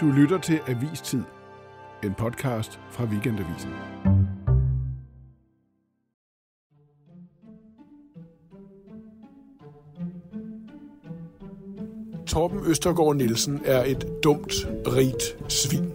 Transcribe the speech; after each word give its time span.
Du 0.00 0.06
lytter 0.06 0.38
til 0.38 0.60
Avistid, 0.68 1.22
en 2.04 2.14
podcast 2.14 2.80
fra 2.90 3.04
Weekendavisen. 3.04 3.70
Torben 12.26 12.60
Østergaard 12.66 13.16
Nielsen 13.16 13.60
er 13.64 13.84
et 13.84 14.06
dumt, 14.24 14.52
rigt 14.86 15.52
svin. 15.52 15.92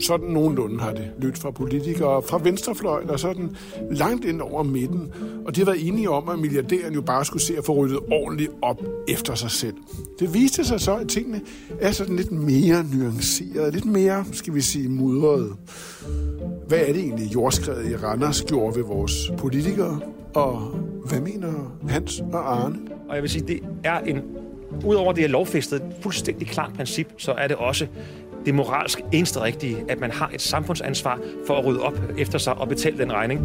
Sådan 0.00 0.28
nogenlunde 0.28 0.80
har 0.80 0.92
det 0.92 1.10
lyttet 1.18 1.38
fra 1.38 1.50
politikere 1.50 2.22
fra 2.22 2.40
venstrefløjen 2.42 3.10
og 3.10 3.20
sådan 3.20 3.56
langt 3.90 4.24
ind 4.24 4.40
over 4.40 4.62
midten. 4.62 5.12
Og 5.46 5.56
de 5.56 5.60
har 5.60 5.64
været 5.64 5.88
enige 5.88 6.10
om, 6.10 6.28
at 6.28 6.38
milliardæren 6.38 6.94
jo 6.94 7.00
bare 7.00 7.24
skulle 7.24 7.42
se 7.42 7.58
at 7.58 7.64
få 7.64 7.74
ryddet 7.74 7.98
ordentligt 8.12 8.50
op 8.62 8.82
efter 9.08 9.34
sig 9.34 9.50
selv. 9.50 9.74
Det 10.18 10.34
viste 10.34 10.64
sig 10.64 10.80
så, 10.80 10.96
at 10.96 11.08
tingene 11.08 11.40
er 11.80 11.90
sådan 11.90 12.16
lidt 12.16 12.32
mere 12.32 12.84
nuanceret, 12.94 13.74
lidt 13.74 13.86
mere, 13.86 14.24
skal 14.32 14.54
vi 14.54 14.60
sige, 14.60 14.88
mudret. 14.88 15.52
Hvad 16.68 16.78
er 16.78 16.92
det 16.92 17.02
egentlig, 17.02 17.34
jordskredet 17.34 17.90
i 17.90 17.96
Randers 17.96 18.42
gjorde 18.42 18.76
ved 18.76 18.84
vores 18.84 19.32
politikere? 19.38 20.00
Og 20.34 20.58
hvad 21.08 21.20
mener 21.20 21.76
Hans 21.88 22.20
og 22.32 22.62
Arne? 22.62 22.76
Og 23.08 23.14
jeg 23.14 23.22
vil 23.22 23.30
sige, 23.30 23.46
det 23.46 23.60
er 23.84 23.98
en 23.98 24.20
Udover 24.84 25.12
det 25.12 25.24
er 25.24 25.28
lovfæstet 25.28 25.82
fuldstændig 26.00 26.48
klart 26.48 26.72
princip, 26.76 27.06
så 27.18 27.32
er 27.32 27.48
det 27.48 27.56
også 27.56 27.86
det 28.46 28.54
moralsk 28.54 29.00
eneste 29.12 29.42
rigtige, 29.42 29.90
at 29.90 30.00
man 30.00 30.10
har 30.10 30.28
et 30.28 30.40
samfundsansvar 30.40 31.20
for 31.46 31.58
at 31.58 31.64
rydde 31.64 31.82
op 31.82 32.00
efter 32.18 32.38
sig 32.38 32.54
og 32.54 32.68
betale 32.68 32.98
den 32.98 33.12
regning. 33.12 33.40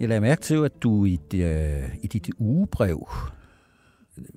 Jeg 0.00 0.08
lader 0.08 0.20
mærke 0.20 0.42
til, 0.42 0.64
at 0.64 0.82
du 0.82 1.04
i, 1.04 1.18
det, 1.30 1.44
øh, 1.44 1.94
i 2.02 2.06
dit 2.06 2.30
ugebrev 2.38 3.08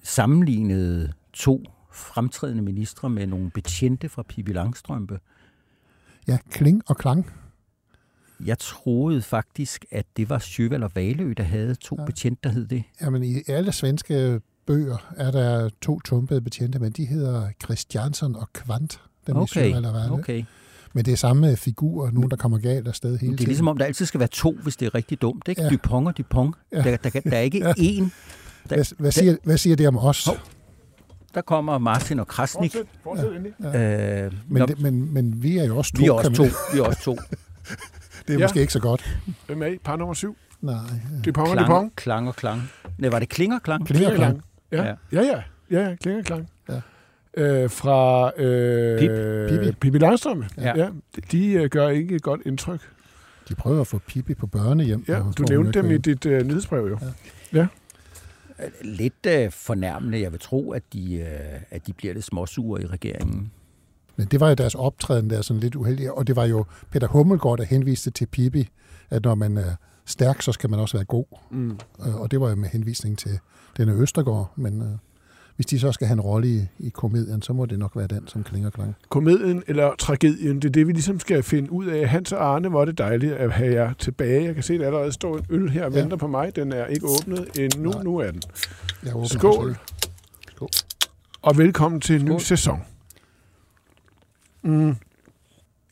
sammenlignede 0.04 1.14
to 1.34 1.64
fremtrædende 1.92 2.64
ministre 2.64 3.10
med 3.10 3.28
nogle 3.28 3.52
betjente 3.52 4.10
fra 4.10 4.24
Pippi 4.24 4.54
Langstrømpe. 4.54 5.20
Ja, 6.28 6.38
kling 6.52 6.82
og 6.88 6.98
klang. 6.98 7.32
Jeg 8.46 8.60
troede 8.60 9.22
faktisk, 9.22 9.86
at 9.92 10.06
det 10.18 10.30
var 10.30 10.40
Sjøvald 10.40 10.84
og 10.84 10.92
Valø, 10.96 11.34
der 11.38 11.44
havde 11.44 11.76
to 11.76 11.96
ja. 12.00 12.06
betjente, 12.06 12.40
der 12.44 12.50
hed 12.50 12.68
det. 12.68 12.84
Jamen, 13.02 13.24
i 13.24 13.36
alle 13.48 13.72
svenske 13.72 14.42
bøger 14.66 15.14
er 15.18 15.32
der 15.32 15.70
to 15.82 16.00
tumpede 16.00 16.42
betjente, 16.42 16.80
men 16.80 16.92
de 16.92 17.06
hedder 17.06 17.50
Christiansen 17.64 18.36
og 18.36 18.54
Kvant. 18.54 19.02
Dem 19.28 19.36
okay, 19.36 19.76
og 19.76 20.12
okay. 20.12 20.44
Men 20.94 21.06
det 21.06 21.12
er 21.12 21.18
samme 21.18 21.58
figur, 21.58 22.12
nogen, 22.12 22.30
der 22.32 22.38
kommer 22.38 22.58
galt 22.58 22.88
afsted 22.88 23.10
hele 23.10 23.20
tiden. 23.20 23.38
Det 23.38 23.44
er 23.44 23.48
ligesom 23.48 23.68
om, 23.68 23.78
der 23.78 23.86
altid 23.86 24.06
skal 24.06 24.20
være 24.20 24.30
to, 24.30 24.56
hvis 24.64 24.78
det 24.78 24.86
er 24.86 24.96
rigtig 24.96 25.22
dumt. 25.22 25.48
Ikke? 25.48 25.62
Ja. 25.62 25.70
Dupont 25.70 26.08
og 26.08 26.18
Dupont. 26.18 26.56
Ja. 26.72 26.82
Der, 26.82 26.98
der, 26.98 27.10
der 27.10 27.38
er 27.38 27.42
ikke 27.42 27.58
ja. 27.68 27.72
én. 27.72 28.04
Der, 28.70 28.76
hvad, 28.76 28.86
hvad, 28.98 29.12
siger, 29.12 29.36
hvad 29.44 29.58
siger 29.58 29.76
det 29.76 29.88
om 29.88 29.98
os? 29.98 30.26
Hov. 30.26 30.38
Der 31.34 31.42
kommer 31.42 31.78
Martin 31.78 32.20
og 32.20 32.28
Krasnik. 32.28 32.72
Fortsæt, 32.72 32.88
fortsæt 33.04 33.74
ja. 33.74 34.26
øh, 34.26 34.34
men, 34.48 34.68
det, 34.68 34.82
men, 34.82 35.14
men 35.14 35.44
vi 35.44 35.58
er 35.58 35.66
jo 35.66 35.78
også 35.78 35.94
to. 35.94 36.00
Vi 36.00 36.08
er 36.08 36.12
også 36.12 36.32
to. 36.32 36.44
Vi 36.74 36.80
er 36.80 36.84
også 36.84 37.02
to. 37.02 37.18
Det 38.28 38.34
er 38.34 38.40
ja. 38.40 38.46
måske 38.46 38.62
ikke 38.62 38.74
så 38.74 38.80
godt. 38.80 39.20
Hvem 39.48 39.62
er 39.62 39.68
I? 39.68 39.78
Par 39.78 39.96
nummer 39.96 40.14
syv? 40.14 40.38
Nej. 40.62 40.76
Dupont 41.26 41.52
klang, 41.52 41.68
Dupont? 41.68 41.96
Klang 41.96 42.28
og 42.28 42.36
klang. 42.36 42.72
Nej, 42.98 43.10
var 43.10 43.20
det 43.20 43.30
kling 43.30 43.54
og 43.54 43.62
klang? 43.64 43.88
Kling 43.88 44.08
og 44.08 44.14
klang. 44.14 44.44
Ja, 44.72 44.84
ja, 44.84 44.94
ja. 45.12 45.22
ja, 45.72 45.90
ja 45.90 45.96
kling 45.96 46.18
og 46.18 46.26
klang. 46.26 46.50
Ja. 46.70 46.82
Øh, 47.38 47.70
fra 47.70 48.32
øh, 48.38 49.00
Pip. 49.00 49.12
Pippi, 49.50 49.72
Pippi 49.80 49.98
Langstrøm. 49.98 50.44
Ja. 50.58 50.78
ja. 50.78 50.90
De, 51.16 51.22
de 51.32 51.52
øh, 51.52 51.70
gør 51.70 51.90
ikke 51.90 52.16
et 52.16 52.22
godt 52.22 52.42
indtryk. 52.46 52.82
De 53.50 53.56
prøver 53.56 53.82
at 53.82 53.88
få 53.88 54.00
Pippi 54.08 54.34
på 54.34 54.48
børnehjem. 54.48 55.06
Ja, 55.08 55.22
du 55.38 55.44
nævnte 55.50 55.82
dem 55.82 55.92
i 55.92 55.98
dit 55.98 56.26
uh, 56.26 56.32
nyhedsbrev 56.32 56.88
jo. 56.90 57.00
Ja. 57.54 57.60
ja. 57.60 57.68
Lidt 58.82 59.28
uh, 59.28 59.52
fornærmende. 59.52 60.22
Jeg 60.22 60.32
vil 60.32 60.40
tro, 60.40 60.72
at 60.72 60.84
de, 60.94 61.20
uh, 61.22 61.62
at 61.70 61.88
de 61.88 61.94
bliver 61.94 62.14
lidt 62.14 62.26
småsure 62.26 62.82
i 62.82 62.86
regeringen. 62.86 63.52
Men 64.20 64.28
det 64.28 64.40
var 64.40 64.50
jo 64.50 64.56
deres 64.56 64.76
optræden 64.76 65.30
der 65.30 65.42
sådan 65.42 65.60
lidt 65.60 65.76
uheldig, 65.76 66.12
og 66.12 66.28
det 66.28 66.36
var 66.36 66.46
jo 66.46 66.66
Peter 66.92 67.08
Hummelgaard, 67.08 67.58
der 67.58 67.64
henviste 67.64 68.12
til 68.12 68.26
Pippi, 68.26 68.70
at 69.10 69.24
når 69.24 69.36
man 69.36 69.58
er 69.58 69.76
stærk, 70.06 70.42
så 70.42 70.52
skal 70.52 70.70
man 70.70 70.80
også 70.80 70.98
være 70.98 71.06
god. 71.06 71.26
Mm. 71.52 71.80
Og 71.98 72.32
det 72.32 72.42
var 72.42 72.50
jo 72.50 72.56
med 72.56 72.70
henvisning 72.70 73.18
til 73.18 73.40
denne 73.78 73.94
Østergaard, 73.94 74.52
men 74.56 74.82
uh, 74.82 74.88
hvis 75.56 75.66
de 75.66 75.80
så 75.80 75.92
skal 75.92 76.08
have 76.08 76.14
en 76.14 76.22
rolle 76.22 76.48
i, 76.48 76.68
i 76.80 76.90
komedien, 76.90 77.42
så 77.42 77.54
må 77.54 77.66
det 77.66 77.80
nok 77.80 77.96
være 77.96 78.08
den, 78.08 78.28
som 78.28 78.44
klinger 78.44 78.70
klang. 78.70 78.96
Komedien 79.10 79.64
eller 79.68 79.96
tragedien, 80.00 80.56
det 80.56 80.66
er 80.66 80.72
det, 80.72 80.88
vi 80.88 80.92
ligesom 80.92 81.20
skal 81.20 81.44
finde 81.44 81.72
ud 81.72 81.86
af. 81.86 82.10
Hans 82.10 82.32
og 82.32 82.46
Arne, 82.46 82.70
hvor 82.70 82.82
er 82.82 82.86
det 82.86 82.98
dejligt 82.98 83.34
at 83.34 83.52
have 83.52 83.74
jer 83.74 83.94
tilbage. 83.94 84.46
Jeg 84.46 84.54
kan 84.54 84.64
se, 84.64 84.74
at 84.74 84.80
der 84.80 84.86
allerede 84.86 85.12
står 85.12 85.38
en 85.38 85.46
øl 85.50 85.70
her 85.70 85.86
og 85.86 85.92
ja. 85.92 86.00
venter 86.00 86.18
på 86.18 86.28
mig. 86.28 86.56
Den 86.56 86.72
er 86.72 86.86
ikke 86.86 87.06
åbnet 87.08 87.60
endnu. 87.60 87.92
Nej. 87.92 88.04
Nu 88.04 88.18
er 88.18 88.32
den. 88.32 88.42
Skål. 89.26 89.78
Skål. 90.56 90.70
Og 91.42 91.58
velkommen 91.58 92.02
til 92.02 92.22
en 92.22 92.26
ny 92.26 92.38
sæson. 92.40 92.80
Mm. 94.64 94.96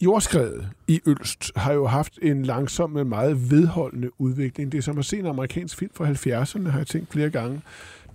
Jordskredet 0.02 0.68
i 0.88 1.02
Ølst 1.06 1.52
har 1.56 1.74
jo 1.74 1.88
haft 1.88 2.20
en 2.22 2.44
langsom, 2.44 2.90
men 2.90 3.10
meget 3.10 3.52
vedholdende 3.52 4.22
udvikling. 4.22 4.72
Det 4.72 4.78
er 4.78 4.82
som 4.82 4.98
at 4.98 5.06
se 5.06 5.20
en 5.20 5.26
amerikansk 5.26 5.78
film 5.78 5.92
fra 5.94 6.06
70'erne, 6.06 6.70
har 6.70 6.78
jeg 6.78 6.88
tænkt 6.88 7.12
flere 7.12 7.30
gange. 7.30 7.62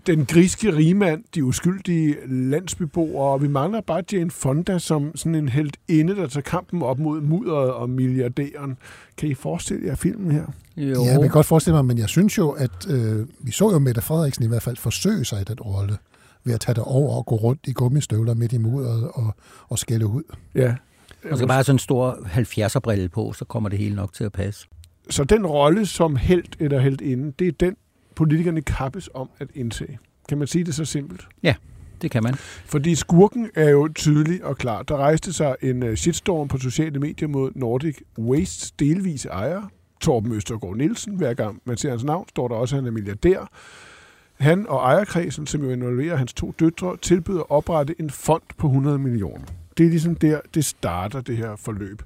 Den 0.07 0.27
griske 0.27 0.77
rigmand, 0.77 1.25
de 1.35 1.45
uskyldige 1.45 2.17
landsbyboere, 2.27 3.33
og 3.33 3.43
vi 3.43 3.49
mangler 3.49 3.81
bare 3.81 4.03
Jane 4.13 4.31
Fonda 4.31 4.79
som 4.79 5.17
sådan 5.17 5.35
en 5.35 5.49
helt 5.49 5.77
inde, 5.89 6.17
der 6.17 6.27
tager 6.27 6.43
kampen 6.43 6.83
op 6.83 6.99
mod 6.99 7.21
mudderet 7.21 7.73
og 7.73 7.91
milliardæren. 7.91 8.77
Kan 9.17 9.29
I 9.29 9.35
forestille 9.35 9.87
jer 9.87 9.95
filmen 9.95 10.31
her? 10.31 10.47
Jo. 10.77 11.05
Ja, 11.05 11.11
jeg 11.11 11.21
kan 11.21 11.31
godt 11.31 11.47
forestille 11.47 11.75
mig, 11.75 11.85
men 11.85 11.99
jeg 11.99 12.09
synes 12.09 12.39
jo, 12.39 12.51
at 12.51 12.91
øh, 12.91 13.27
vi 13.39 13.53
så 13.53 13.71
jo 13.71 13.79
Mette 13.79 14.01
Frederiksen 14.01 14.45
i 14.45 14.49
hvert 14.49 14.63
fald 14.63 14.77
forsøge 14.77 15.25
sig 15.25 15.41
i 15.41 15.45
den 15.45 15.61
rolle 15.61 15.99
ved 16.45 16.55
at 16.55 16.61
tage 16.61 16.75
det 16.75 16.83
over 16.85 17.17
og 17.17 17.27
gå 17.27 17.35
rundt 17.35 17.61
i 17.67 17.73
gummistøvler 17.73 18.35
midt 18.35 18.53
i 18.53 18.59
mudderet 18.59 19.09
og, 19.15 19.35
og 19.69 19.79
skælde 19.79 20.07
ud. 20.07 20.23
Ja. 20.55 20.75
Man 21.25 21.37
skal 21.37 21.49
bare 21.49 21.57
have 21.57 21.65
sådan 21.65 21.75
en 21.75 21.79
stor 21.79 22.13
70'er-brille 22.13 23.09
på, 23.09 23.33
så 23.33 23.45
kommer 23.45 23.69
det 23.69 23.79
hele 23.79 23.95
nok 23.95 24.13
til 24.13 24.25
at 24.25 24.33
passe. 24.33 24.67
Så 25.11 25.25
den 25.25 25.47
rolle 25.47 25.87
som 25.87 26.17
held 26.17 26.45
eller 26.59 26.79
held 26.79 27.01
inde, 27.01 27.33
det 27.39 27.49
er 27.49 27.53
den, 27.53 27.77
politikerne 28.17 28.63
kappes 28.63 29.11
om 29.15 29.31
at 29.39 29.49
indse. 29.55 29.99
Kan 30.29 30.39
man 30.39 30.47
sige 30.47 30.65
det 30.65 30.75
så 30.75 30.85
simpelt? 30.85 31.29
Ja, 31.43 31.55
det 32.03 32.11
kan 32.11 32.23
man. 32.23 32.35
Fordi 32.67 32.95
skurken 32.95 33.51
er 33.55 33.71
jo 33.71 33.89
tydelig 33.95 34.45
og 34.45 34.57
klar. 34.57 34.83
Der 34.83 34.97
rejste 34.97 35.33
sig 35.33 35.57
en 35.63 35.83
øh, 35.83 35.97
shitstorm 35.97 36.49
på 36.49 36.59
sociale 36.59 37.01
medier 37.01 37.29
mod 37.29 37.51
Nordic 37.55 37.97
Waste 38.19 38.75
delvise 38.79 39.29
ejer, 39.29 39.63
Torben 40.01 40.33
Østergaard 40.33 40.77
Nielsen. 40.77 41.17
Hver 41.17 41.35
gang 41.35 41.63
man 41.65 41.77
ser 41.77 41.91
hans 41.91 42.05
navn, 42.05 42.29
står 42.29 42.49
der 42.49 42.55
også, 42.55 42.77
at 42.77 42.83
han 42.83 42.87
er 42.87 42.93
milliardær. 42.93 43.51
Han 44.43 44.67
og 44.69 44.79
ejerkredsen, 44.79 45.47
som 45.47 45.63
jo 45.63 45.71
involverer 45.71 46.17
hans 46.17 46.33
to 46.33 46.55
døtre, 46.61 46.97
tilbyder 46.97 47.41
at 47.41 47.51
oprette 47.51 47.95
en 48.01 48.11
fond 48.11 48.43
på 48.59 48.67
100 48.67 48.99
millioner. 48.99 49.45
Det 49.79 49.87
er 49.87 49.91
ligesom 49.91 50.15
der, 50.15 50.41
det 50.55 50.65
starter, 50.65 51.21
det 51.21 51.37
her 51.37 51.57
forløb. 51.57 52.03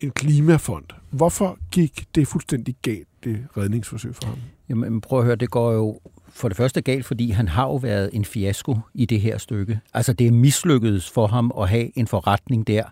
En 0.00 0.10
klimafond. 0.10 0.84
Hvorfor 1.10 1.58
gik 1.70 2.04
det 2.14 2.28
fuldstændig 2.28 2.76
galt, 2.82 3.08
det 3.24 3.46
redningsforsøg 3.56 4.14
for 4.14 4.26
ham? 4.26 4.38
Jamen 4.68 5.00
prøv 5.00 5.18
at 5.18 5.24
høre, 5.24 5.36
det 5.36 5.50
går 5.50 5.72
jo 5.72 6.00
for 6.28 6.48
det 6.48 6.56
første 6.56 6.80
galt, 6.80 7.06
fordi 7.06 7.30
han 7.30 7.48
har 7.48 7.64
jo 7.64 7.76
været 7.76 8.10
en 8.12 8.24
fiasko 8.24 8.78
i 8.94 9.06
det 9.06 9.20
her 9.20 9.38
stykke. 9.38 9.80
Altså 9.94 10.12
det 10.12 10.26
er 10.26 10.32
mislykkedes 10.32 11.10
for 11.10 11.26
ham 11.26 11.52
at 11.60 11.68
have 11.68 11.98
en 11.98 12.06
forretning 12.06 12.66
der. 12.66 12.84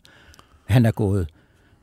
Han 0.64 0.86
er 0.86 0.92
gået 0.92 1.28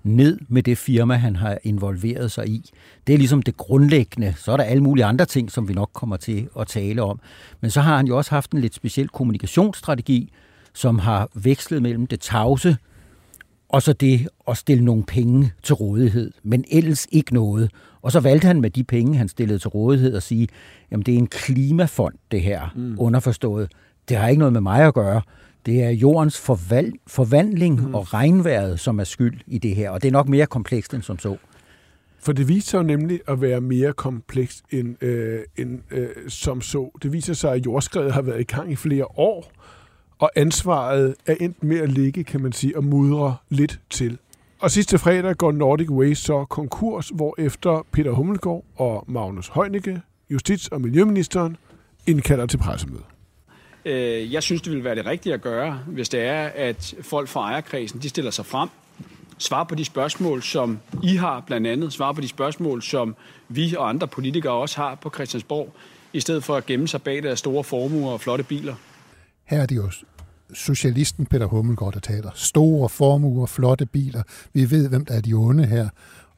ned 0.04 0.40
med 0.48 0.64
det 0.64 0.78
firma, 0.78 1.16
han 1.16 1.36
har 1.36 1.58
involveret 1.64 2.32
sig 2.32 2.48
i. 2.48 2.72
Det 3.08 3.14
er 3.14 3.18
ligesom 3.18 3.42
det 3.42 3.58
grundlæggende. 3.58 4.34
Så 4.38 4.52
er 4.52 4.58
der 4.58 4.64
alle 4.64 4.84
mulige 4.84 5.06
andre 5.06 5.26
ting, 5.26 5.52
som 5.52 5.68
vi 5.68 5.74
nok 5.74 5.90
kommer 5.94 6.18
til 6.18 6.48
at 6.60 6.68
tale 6.68 7.04
om. 7.04 7.20
Men 7.62 7.72
så 7.72 7.82
har 7.82 7.98
han 7.98 8.08
jo 8.08 8.18
også 8.18 8.32
haft 8.32 8.52
en 8.52 8.62
lidt 8.62 8.76
speciel 8.76 9.10
kommunikationsstrategi, 9.10 10.32
som 10.74 11.00
har 11.00 11.30
vekslet 11.34 11.82
mellem 11.82 12.08
det 12.08 12.20
tavse 12.20 12.78
og 13.72 13.82
så 13.82 13.94
det 13.94 14.28
at 14.48 14.58
stille 14.58 14.86
nogle 14.86 15.04
penge 15.04 15.52
til 15.64 15.76
rådighed, 15.76 16.32
men 16.44 16.66
ellers 16.72 17.08
ikke 17.12 17.34
noget. 17.34 17.72
Og 18.02 18.12
så 18.12 18.20
valgte 18.20 18.46
han 18.46 18.62
med 18.62 18.70
de 18.70 18.84
penge, 18.84 19.18
han 19.18 19.28
stillede 19.28 19.60
til 19.60 19.70
rådighed, 19.70 20.16
at 20.16 20.24
sige, 20.24 20.48
jamen 20.92 21.04
det 21.06 21.14
er 21.14 21.18
en 21.18 21.28
klimafond, 21.28 22.14
det 22.32 22.42
her, 22.42 22.74
mm. 22.76 22.96
underforstået. 23.00 23.72
Det 24.10 24.18
har 24.18 24.28
ikke 24.28 24.40
noget 24.40 24.54
med 24.54 24.62
mig 24.62 24.84
at 24.84 24.94
gøre. 24.94 25.22
Det 25.66 25.84
er 25.84 25.90
jordens 25.90 26.50
forval- 26.50 26.98
forvandling 27.08 27.88
mm. 27.88 27.96
og 27.96 28.14
regnværet, 28.14 28.80
som 28.80 29.00
er 29.00 29.04
skyld 29.04 29.40
i 29.48 29.58
det 29.58 29.76
her, 29.76 29.90
og 29.90 30.02
det 30.02 30.08
er 30.08 30.12
nok 30.12 30.30
mere 30.30 30.46
komplekst 30.46 30.94
end 30.94 31.02
som 31.02 31.20
så. 31.20 31.38
For 32.20 32.32
det 32.32 32.48
viser 32.48 32.70
sig 32.70 32.84
nemlig 32.84 33.20
at 33.28 33.42
være 33.42 33.62
mere 33.62 33.94
komplekst 33.94 34.64
end, 34.72 35.04
øh, 35.04 35.40
end 35.58 35.80
øh, 35.92 36.08
som 36.28 36.62
så. 36.62 36.92
Det 37.04 37.14
viser 37.14 37.34
sig, 37.34 37.54
at 37.54 37.66
jordskredet 37.66 38.14
har 38.14 38.22
været 38.22 38.40
i 38.40 38.44
gang 38.44 38.72
i 38.72 38.76
flere 38.76 39.06
år, 39.06 39.52
og 40.20 40.32
ansvaret 40.36 41.16
er 41.26 41.36
endt 41.40 41.64
med 41.64 41.78
at 41.78 41.90
ligge, 41.90 42.24
kan 42.24 42.42
man 42.42 42.52
sige, 42.52 42.78
og 42.78 42.84
mudre 42.84 43.36
lidt 43.50 43.80
til. 43.90 44.18
Og 44.60 44.72
sidste 44.72 44.98
fredag 44.98 45.36
går 45.38 45.52
Nordic 45.52 45.90
Waste 45.90 46.24
så 46.26 46.46
konkurs, 46.46 47.10
hvor 47.10 47.36
efter 47.38 47.86
Peter 47.92 48.12
Hummelgaard 48.12 48.66
og 48.76 49.06
Magnus 49.08 49.52
Heunicke, 49.56 50.02
justits- 50.34 50.68
og 50.72 50.82
miljøministeren, 50.82 51.58
indkalder 52.08 52.46
til 52.46 52.58
pressemøde. 52.58 53.04
Øh, 53.86 54.34
jeg 54.34 54.44
synes, 54.44 54.62
det 54.62 54.72
vil 54.72 54.84
være 54.84 54.96
det 54.96 55.06
rigtige 55.06 55.34
at 55.34 55.42
gøre, 55.42 55.80
hvis 55.88 56.10
det 56.10 56.22
er, 56.22 56.50
at 56.56 56.96
folk 57.02 57.30
fra 57.30 57.42
ejerkredsen 57.42 58.02
de 58.02 58.10
stiller 58.10 58.32
sig 58.32 58.46
frem 58.46 58.70
svarer 59.42 59.64
på 59.64 59.76
de 59.76 59.86
spørgsmål, 59.86 60.44
som 60.44 60.80
I 61.04 61.16
har 61.16 61.44
blandt 61.48 61.68
andet, 61.68 61.94
svarer 61.94 62.14
på 62.14 62.22
de 62.22 62.28
spørgsmål, 62.28 62.82
som 62.82 63.16
vi 63.50 63.76
og 63.76 63.90
andre 63.90 64.08
politikere 64.08 64.54
også 64.54 64.78
har 64.78 64.96
på 64.96 65.12
Christiansborg, 65.14 65.74
i 66.14 66.20
stedet 66.20 66.44
for 66.44 66.56
at 66.56 66.66
gemme 66.66 66.88
sig 66.88 67.02
bag 67.02 67.24
deres 67.24 67.40
store 67.40 67.64
formuer 67.64 68.12
og 68.12 68.22
flotte 68.22 68.44
biler. 68.44 68.76
Her 69.46 69.62
er 69.62 69.66
det 69.66 69.76
jo 69.76 69.92
socialisten 70.54 71.26
Peter 71.26 71.46
Hummelgaard, 71.46 71.94
der 71.94 72.00
taler. 72.00 72.32
Store 72.36 72.90
formuer, 72.90 73.46
flotte 73.46 73.86
biler. 73.86 74.24
Vi 74.54 74.72
ved, 74.72 74.90
hvem 74.90 75.06
der 75.06 75.14
er 75.14 75.22
de 75.22 75.34
onde 75.34 75.66
her. 75.66 75.90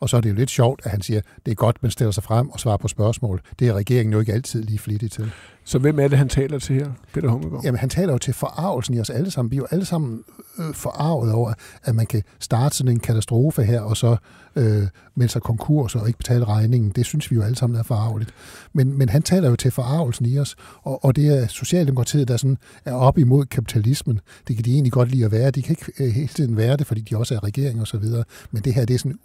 Og 0.04 0.10
så 0.10 0.18
er 0.18 0.22
det 0.22 0.30
jo 0.30 0.36
lidt 0.36 0.50
sjovt, 0.50 0.82
at 0.84 0.92
han 0.92 1.02
siger, 1.02 1.22
det 1.46 1.52
er 1.52 1.56
godt, 1.56 1.84
man 1.84 1.92
stiller 1.92 2.12
sig 2.12 2.24
frem 2.24 2.50
og 2.50 2.60
svarer 2.60 2.78
på 2.78 2.88
spørgsmål. 2.88 3.42
Det 3.60 3.68
er 3.68 3.74
regeringen 3.74 4.14
jo 4.14 4.20
ikke 4.20 4.34
altid 4.34 4.64
lige 4.64 4.80
flittig 4.80 5.12
til. 5.12 5.32
Så 5.64 5.80
hvem 5.80 6.00
er 6.00 6.08
det, 6.08 6.18
han 6.18 6.30
taler 6.30 6.60
til 6.60 6.76
her, 6.76 6.92
Peter 7.14 7.30
Hummelgaard? 7.30 7.64
Jamen, 7.64 7.80
han 7.80 7.90
taler 7.90 8.14
jo 8.14 8.18
til 8.18 8.34
forarvelsen 8.34 8.94
i 8.94 9.00
os 9.00 9.10
alle 9.10 9.32
sammen. 9.32 9.52
Vi 9.52 9.56
er 9.56 9.60
jo 9.60 9.68
alle 9.72 9.86
sammen 9.86 10.24
øh, 10.60 10.74
forarvet 10.74 11.34
over, 11.34 11.54
at 11.84 11.96
man 11.96 12.06
kan 12.06 12.24
starte 12.40 12.76
sådan 12.76 12.92
en 12.92 13.00
katastrofe 13.00 13.64
her, 13.64 13.82
og 13.82 13.98
så 13.98 14.18
øh, 14.56 14.88
melde 15.16 15.32
sig 15.32 15.42
konkurs 15.42 15.96
og 15.96 16.08
ikke 16.08 16.18
betale 16.18 16.46
regningen. 16.46 16.92
Det 16.96 17.06
synes 17.06 17.32
vi 17.32 17.36
jo 17.36 17.42
alle 17.42 17.56
sammen 17.56 17.80
er 17.80 17.84
forarveligt. 17.84 18.34
Men, 18.74 18.98
men 18.98 19.10
han 19.10 19.22
taler 19.22 19.50
jo 19.50 19.56
til 19.56 19.72
forarvelsen 19.72 20.26
i 20.26 20.40
os, 20.40 20.56
og, 20.82 21.06
og 21.06 21.16
det 21.16 21.28
er 21.28 21.48
Socialdemokratiet, 21.48 22.28
der 22.28 22.38
sådan 22.38 22.58
er 22.86 22.94
op 22.94 23.18
imod 23.18 23.46
kapitalismen. 23.46 24.20
Det 24.48 24.56
kan 24.56 24.66
de 24.66 24.74
egentlig 24.74 24.92
godt 24.92 25.12
lide 25.12 25.26
at 25.26 25.32
være. 25.32 25.52
De 25.52 25.62
kan 25.62 25.76
ikke 25.80 26.04
øh, 26.04 26.12
hele 26.12 26.28
tiden 26.28 26.58
være 26.58 26.78
det, 26.78 26.88
fordi 26.88 27.02
de 27.02 27.18
også 27.18 27.36
er 27.36 27.44
regering 27.44 27.82
og 27.82 27.88
så 27.88 27.98
videre. 27.98 28.24
Men 28.52 28.64
det 28.64 28.74
her, 28.74 28.86
det 28.86 28.94
er 28.94 28.98
sådan 28.98 29.20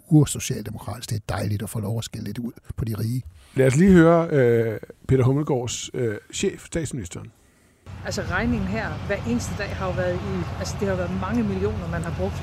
ursocialdemokratisk. 0.75 1.09
Det 1.09 1.15
er 1.15 1.35
dejligt 1.35 1.61
at 1.61 1.69
få 1.69 1.79
lov 1.79 1.97
at 1.97 2.03
skille 2.03 2.25
lidt 2.25 2.37
ud 2.37 2.51
på 2.77 2.85
de 2.85 2.93
rige. 2.99 3.23
Lad 3.55 3.67
os 3.67 3.75
lige 3.75 3.91
høre 3.91 4.27
øh, 4.31 4.79
Peter 5.07 5.23
Hummelgaards 5.23 5.89
øh, 5.93 6.17
chef, 6.33 6.65
statsministeren. 6.65 7.31
Altså 8.05 8.21
regningen 8.21 8.67
her 8.67 8.87
hver 9.07 9.17
eneste 9.27 9.53
dag 9.57 9.69
har 9.69 9.85
jo 9.87 9.93
været 9.93 10.15
i, 10.15 10.35
altså 10.59 10.75
det 10.79 10.87
har 10.87 10.95
været 10.95 11.11
mange 11.21 11.43
millioner, 11.43 11.87
man 11.91 12.01
har 12.03 12.13
brugt. 12.19 12.41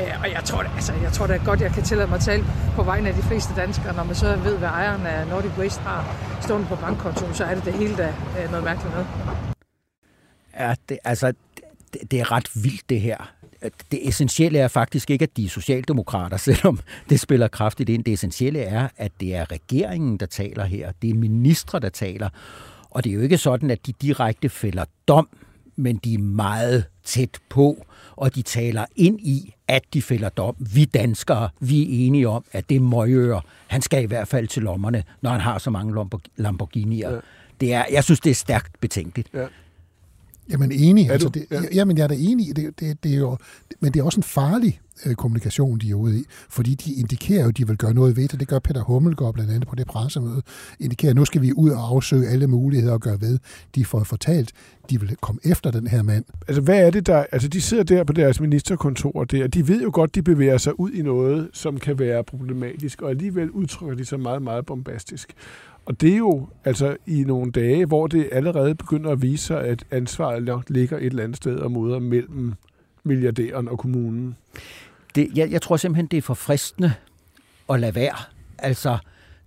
Øh, 0.00 0.20
og 0.22 0.30
jeg 0.30 0.42
tror, 0.44 0.62
altså, 0.62 0.92
jeg 0.92 1.12
tror 1.12 1.26
da 1.26 1.36
godt, 1.36 1.60
jeg 1.60 1.70
kan 1.70 1.82
tillade 1.82 2.08
mig 2.08 2.16
at 2.16 2.22
tale 2.22 2.44
på 2.74 2.82
vegne 2.82 3.08
af 3.08 3.14
de 3.14 3.22
fleste 3.22 3.54
danskere. 3.56 3.96
Når 3.96 4.04
man 4.04 4.14
så 4.14 4.36
ved, 4.36 4.58
hvad 4.58 4.68
ejeren 4.68 5.06
af 5.06 5.26
Nordic 5.26 5.52
Waste 5.58 5.80
har 5.82 6.00
stående 6.40 6.66
på 6.66 6.76
bankkontoen, 6.76 7.34
så 7.34 7.44
er 7.44 7.54
det 7.54 7.64
det 7.64 7.72
hele 7.72 7.96
da 7.96 8.08
øh, 8.38 8.50
noget 8.50 8.64
mærkeligt 8.64 8.94
noget. 8.94 9.06
Ja, 10.58 10.74
det, 10.88 10.98
altså, 11.04 11.32
det, 11.92 12.10
det 12.10 12.20
er 12.20 12.32
ret 12.32 12.48
vildt 12.54 12.88
det 12.88 13.00
her. 13.00 13.35
Det 13.90 14.08
essentielle 14.08 14.58
er 14.58 14.68
faktisk 14.68 15.10
ikke, 15.10 15.22
at 15.22 15.36
de 15.36 15.44
er 15.44 15.48
socialdemokrater, 15.48 16.36
selvom 16.48 16.80
det 17.10 17.20
spiller 17.20 17.48
kraftigt 17.48 17.88
ind. 17.88 18.04
Det 18.04 18.12
essentielle 18.12 18.60
er, 18.60 18.88
at 18.96 19.12
det 19.20 19.34
er 19.34 19.52
regeringen, 19.52 20.16
der 20.16 20.26
taler 20.26 20.64
her. 20.64 20.92
Det 21.02 21.10
er 21.10 21.14
ministre, 21.14 21.80
der 21.80 21.88
taler. 21.88 22.28
Og 22.90 23.04
det 23.04 23.10
er 23.10 23.14
jo 23.14 23.20
ikke 23.20 23.38
sådan, 23.38 23.70
at 23.70 23.86
de 23.86 23.92
direkte 23.92 24.48
fælder 24.48 24.84
dom, 25.08 25.28
men 25.76 25.96
de 25.96 26.14
er 26.14 26.18
meget 26.18 26.84
tæt 27.04 27.38
på, 27.48 27.86
og 28.16 28.34
de 28.34 28.42
taler 28.42 28.84
ind 28.96 29.20
i, 29.20 29.54
at 29.68 29.82
de 29.94 30.02
fælder 30.02 30.28
dom. 30.28 30.56
Vi 30.58 30.84
danskere, 30.84 31.48
vi 31.60 31.82
er 31.82 32.06
enige 32.06 32.28
om, 32.28 32.44
at 32.52 32.68
det 32.68 32.74
er 32.76 32.80
møgører. 32.80 33.40
Han 33.66 33.82
skal 33.82 34.02
i 34.02 34.06
hvert 34.06 34.28
fald 34.28 34.48
til 34.48 34.62
lommerne, 34.62 35.04
når 35.20 35.30
han 35.30 35.40
har 35.40 35.58
så 35.58 35.70
mange 35.70 36.06
Lamborghini'er. 36.38 37.10
Ja. 37.10 37.18
Det 37.60 37.72
er, 37.72 37.84
jeg 37.92 38.04
synes, 38.04 38.20
det 38.20 38.30
er 38.30 38.34
stærkt 38.34 38.80
betænkeligt. 38.80 39.28
Ja. 39.34 39.46
Jamen 40.50 40.72
enig. 40.72 41.10
Altså, 41.10 41.28
det, 41.28 41.46
ja. 41.50 41.62
Jamen 41.74 41.98
jeg 41.98 42.04
er 42.04 42.08
da 42.08 42.14
enig. 42.18 42.56
Det, 42.56 42.80
det, 42.80 43.02
det 43.04 43.12
er 43.12 43.16
jo, 43.16 43.36
men 43.80 43.92
det 43.92 44.00
er 44.00 44.04
også 44.04 44.20
en 44.20 44.24
farlig 44.24 44.80
Øh, 45.06 45.14
kommunikation, 45.14 45.78
de 45.78 45.90
er 45.90 45.94
ude 45.94 46.20
i. 46.20 46.24
Fordi 46.48 46.74
de 46.74 46.94
indikerer 46.94 47.42
jo, 47.42 47.48
at 47.48 47.56
de 47.56 47.66
vil 47.66 47.76
gøre 47.76 47.94
noget 47.94 48.16
ved 48.16 48.28
det. 48.28 48.40
Det 48.40 48.48
gør 48.48 48.58
Peter 48.58 48.82
Hummelgaard 48.82 49.34
blandt 49.34 49.50
andet 49.50 49.68
på 49.68 49.74
det 49.74 49.86
pressemøde. 49.86 50.42
Indikerer, 50.80 51.10
at 51.10 51.16
nu 51.16 51.24
skal 51.24 51.42
vi 51.42 51.52
ud 51.52 51.70
og 51.70 51.88
afsøge 51.88 52.28
alle 52.28 52.46
muligheder 52.46 52.92
og 52.92 53.00
gøre 53.00 53.20
ved. 53.20 53.38
De 53.74 53.84
får 53.84 54.04
fortalt, 54.04 54.52
de 54.90 55.00
vil 55.00 55.16
komme 55.20 55.40
efter 55.44 55.70
den 55.70 55.86
her 55.86 56.02
mand. 56.02 56.24
Altså 56.48 56.62
hvad 56.62 56.86
er 56.86 56.90
det 56.90 57.06
der? 57.06 57.24
Altså 57.32 57.48
de 57.48 57.60
sidder 57.60 57.82
der 57.82 58.04
på 58.04 58.12
deres 58.12 58.40
ministerkontor 58.40 59.24
der, 59.24 59.46
de 59.46 59.68
ved 59.68 59.82
jo 59.82 59.90
godt, 59.92 60.14
de 60.14 60.22
bevæger 60.22 60.58
sig 60.58 60.80
ud 60.80 60.90
i 60.90 61.02
noget, 61.02 61.48
som 61.52 61.78
kan 61.78 61.98
være 61.98 62.24
problematisk, 62.24 63.02
og 63.02 63.10
alligevel 63.10 63.50
udtrykker 63.50 63.96
de 63.96 64.04
sig 64.04 64.20
meget, 64.20 64.42
meget 64.42 64.66
bombastisk. 64.66 65.34
Og 65.86 66.00
det 66.00 66.12
er 66.12 66.16
jo 66.16 66.48
altså 66.64 66.96
i 67.06 67.24
nogle 67.24 67.52
dage, 67.52 67.86
hvor 67.86 68.06
det 68.06 68.28
allerede 68.32 68.74
begynder 68.74 69.10
at 69.10 69.22
vise 69.22 69.44
sig, 69.44 69.64
at 69.64 69.84
ansvaret 69.90 70.70
ligger 70.70 70.96
et 70.98 71.04
eller 71.04 71.22
andet 71.22 71.36
sted 71.36 71.56
og 71.56 71.70
moder 71.70 71.98
mellem 71.98 72.52
milliardæren 73.04 73.68
og 73.68 73.78
kommunen. 73.78 74.36
Det, 75.16 75.28
jeg, 75.34 75.50
jeg 75.50 75.62
tror 75.62 75.76
simpelthen, 75.76 76.06
det 76.06 76.16
er 76.16 76.22
for 76.22 76.34
fristende 76.34 76.92
at 77.70 77.80
lade 77.80 77.94
være. 77.94 78.16
Altså, 78.58 78.98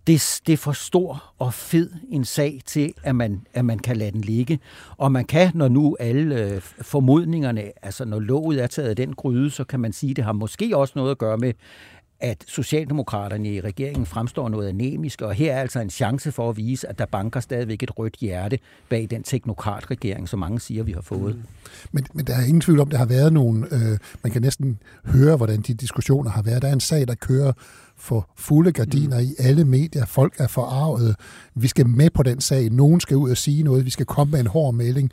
det, 0.08 0.42
det 0.48 0.54
er 0.54 0.58
for 0.58 0.72
stor 0.72 1.34
og 1.40 1.54
fed 1.54 1.92
en 2.10 2.26
sag 2.26 2.62
til, 2.66 2.94
at 3.04 3.16
man, 3.16 3.46
at 3.54 3.66
man 3.66 3.80
kan 3.80 3.98
lade 3.98 4.12
den 4.12 4.22
ligge. 4.22 4.60
Og 4.98 5.12
man 5.12 5.26
kan, 5.26 5.52
når 5.54 5.68
nu 5.68 5.98
alle 6.00 6.36
øh, 6.36 6.62
formodningerne, 6.82 7.86
altså 7.86 8.06
når 8.06 8.20
låget 8.20 8.64
er 8.64 8.68
taget 8.68 8.90
af 8.90 8.96
den 8.96 9.14
gryde, 9.14 9.52
så 9.52 9.64
kan 9.64 9.80
man 9.80 9.94
sige, 9.94 10.10
at 10.10 10.16
det 10.16 10.26
har 10.26 10.32
måske 10.32 10.78
også 10.78 10.94
noget 10.96 11.12
at 11.12 11.18
gøre 11.18 11.38
med, 11.38 11.54
at 12.22 12.44
Socialdemokraterne 12.48 13.50
i 13.50 13.62
regeringen 13.62 14.06
fremstår 14.06 14.50
noget 14.50 14.70
anemiske, 14.70 15.26
og 15.26 15.34
her 15.34 15.54
er 15.54 15.62
altså 15.62 15.80
en 15.80 15.90
chance 15.90 16.32
for 16.32 16.50
at 16.50 16.58
vise, 16.58 16.88
at 16.90 17.00
der 17.00 17.06
banker 17.06 17.40
stadigvæk 17.40 17.84
et 17.84 18.00
rødt 18.00 18.16
hjerte 18.16 18.60
bag 18.90 19.08
den 19.10 19.24
teknokratregering, 19.24 20.30
som 20.30 20.40
mange 20.40 20.60
siger, 20.60 20.84
vi 20.84 20.92
har 20.92 21.02
fået. 21.02 21.36
Mm. 21.36 21.42
Men, 21.92 22.06
men 22.14 22.28
der 22.28 22.36
er 22.36 22.46
ingen 22.46 22.62
tvivl 22.62 22.80
om, 22.80 22.88
at 22.88 22.92
der 22.92 22.98
har 22.98 23.06
været 23.06 23.34
nogle, 23.34 23.68
øh, 23.72 23.98
man 24.24 24.32
kan 24.32 24.42
næsten 24.42 24.80
høre, 25.06 25.38
hvordan 25.38 25.62
de 25.62 25.74
diskussioner 25.74 26.30
har 26.30 26.42
været. 26.42 26.62
Der 26.62 26.68
er 26.68 26.74
en 26.74 26.80
sag, 26.80 27.08
der 27.08 27.16
kører 27.16 27.54
for 27.98 28.30
fulde 28.36 28.72
gardiner 28.72 29.20
mm. 29.20 29.26
i 29.26 29.36
alle 29.40 29.66
medier. 29.66 30.06
Folk 30.06 30.34
er 30.38 30.48
forarvet. 30.48 31.16
Vi 31.56 31.68
skal 31.68 31.88
med 31.88 32.10
på 32.10 32.24
den 32.24 32.42
sag. 32.42 32.70
Nogen 32.70 33.00
skal 33.00 33.18
ud 33.18 33.32
og 33.32 33.38
sige 33.38 33.64
noget. 33.64 33.86
Vi 33.86 33.90
skal 33.90 34.06
komme 34.06 34.32
med 34.32 34.40
en 34.40 34.48
hård 34.48 34.74
melding. 34.74 35.12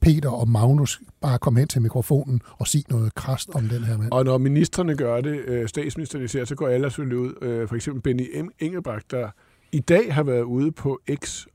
Peter 0.00 0.30
og 0.30 0.48
Magnus 0.48 1.00
bare 1.20 1.38
komme 1.38 1.58
hen 1.58 1.68
til 1.68 1.82
mikrofonen 1.82 2.42
og 2.58 2.66
sige 2.66 2.84
noget 2.88 3.14
krast 3.14 3.50
om 3.54 3.68
den 3.68 3.84
her 3.84 3.98
mand. 3.98 4.12
Og 4.12 4.24
når 4.24 4.38
ministerne 4.38 4.96
gør 4.96 5.20
det, 5.20 5.40
øh, 5.44 5.68
statsministeren 5.68 6.24
især, 6.24 6.44
så 6.44 6.54
går 6.54 6.68
alle 6.68 6.90
selvfølgelig 6.90 7.18
ud. 7.18 7.34
Øh, 7.42 7.68
for 7.68 7.76
eksempel 7.76 8.02
Benny 8.02 8.50
Engelbrecht, 8.58 9.10
der 9.10 9.28
i 9.72 9.80
dag 9.80 10.14
har 10.14 10.22
været 10.22 10.42
ude 10.42 10.72
på 10.72 11.00
X 11.24 11.46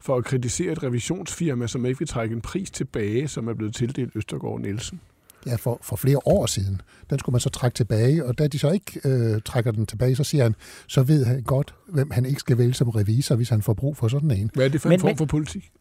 for 0.00 0.16
at 0.16 0.24
kritisere 0.24 0.72
et 0.72 0.82
revisionsfirma, 0.82 1.66
som 1.66 1.86
ikke 1.86 1.98
vil 1.98 2.08
trække 2.08 2.34
en 2.34 2.40
pris 2.40 2.70
tilbage, 2.70 3.28
som 3.28 3.48
er 3.48 3.54
blevet 3.54 3.74
tildelt 3.74 4.16
Østergaard 4.16 4.60
Nielsen. 4.60 5.00
Ja, 5.46 5.54
for, 5.56 5.78
for 5.82 5.96
flere 5.96 6.18
år 6.24 6.46
siden. 6.46 6.80
Den 7.10 7.18
skulle 7.18 7.32
man 7.32 7.40
så 7.40 7.50
trække 7.50 7.74
tilbage, 7.74 8.24
og 8.24 8.38
da 8.38 8.46
de 8.46 8.58
så 8.58 8.70
ikke 8.70 9.00
øh, 9.04 9.40
trækker 9.44 9.70
den 9.70 9.86
tilbage, 9.86 10.16
så 10.16 10.24
siger 10.24 10.42
han, 10.42 10.54
så 10.86 11.02
ved 11.02 11.24
han 11.24 11.42
godt, 11.42 11.74
hvem 11.88 12.10
han 12.10 12.26
ikke 12.26 12.40
skal 12.40 12.58
vælge 12.58 12.74
som 12.74 12.88
revisor, 12.88 13.36
hvis 13.36 13.48
han 13.48 13.62
får 13.62 13.74
brug 13.74 13.96
for 13.96 14.08
sådan 14.08 14.30
en. 14.30 14.50
Hvad 14.54 14.64
er 14.64 14.68
det 14.68 14.80
for 14.80 14.88
en 14.88 14.92
men, 14.92 15.00
form 15.00 15.16
for 15.16 15.24
politik? 15.24 15.72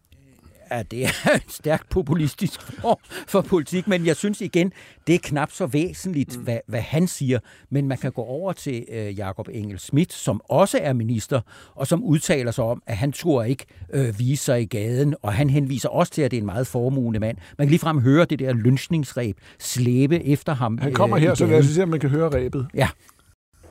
At 0.72 0.92
det 0.92 1.04
er 1.06 1.34
en 1.34 1.42
stærkt 1.48 1.90
populistisk 1.90 2.62
form 2.62 2.98
for 3.28 3.42
politik, 3.42 3.88
men 3.88 4.06
jeg 4.06 4.16
synes 4.16 4.42
igen, 4.42 4.74
det 5.08 5.16
er 5.16 5.20
knap 5.24 5.52
så 5.52 5.66
væsentligt, 5.66 6.38
mm. 6.38 6.44
hvad, 6.44 6.58
hvad 6.68 6.82
han 6.82 7.08
siger, 7.08 7.40
men 7.70 7.88
man 7.88 7.98
kan 7.98 8.12
gå 8.12 8.22
over 8.22 8.54
til 8.54 8.86
øh, 8.92 9.18
Jakob 9.18 9.48
Engel 9.52 9.80
Schmidt, 9.80 10.14
som 10.14 10.42
også 10.50 10.80
er 10.82 10.94
minister, 10.94 11.42
og 11.76 11.88
som 11.88 12.04
udtaler 12.04 12.52
sig 12.52 12.64
om, 12.64 12.84
at 12.88 12.98
han 12.98 13.12
tror 13.12 13.44
ikke 13.44 13.66
øh, 13.94 14.20
vise 14.20 14.44
sig 14.44 14.62
i 14.62 14.66
gaden, 14.66 15.16
og 15.22 15.34
han 15.34 15.50
henviser 15.50 15.90
også 15.90 16.12
til, 16.12 16.22
at 16.22 16.32
det 16.32 16.38
er 16.38 16.42
en 16.42 16.46
meget 16.46 16.68
formugende 16.68 17.20
mand. 17.20 17.38
Man 17.58 17.68
kan 17.68 17.72
ligefrem 17.72 18.02
høre 18.02 18.26
det 18.26 18.40
der 18.40 18.54
lynchningsræb 18.54 19.38
slæbe 19.60 20.26
efter 20.26 20.54
ham 20.54 20.78
Han 20.78 20.94
kommer 20.94 21.18
øh, 21.18 21.24
her, 21.24 21.34
så 21.34 21.46
lad 21.46 21.60
os 21.60 21.66
se, 21.66 21.84
om 21.84 21.90
man 21.90 22.00
kan 22.00 22.10
høre 22.10 22.30
ræbet. 22.30 22.68
Ja. 22.74 22.90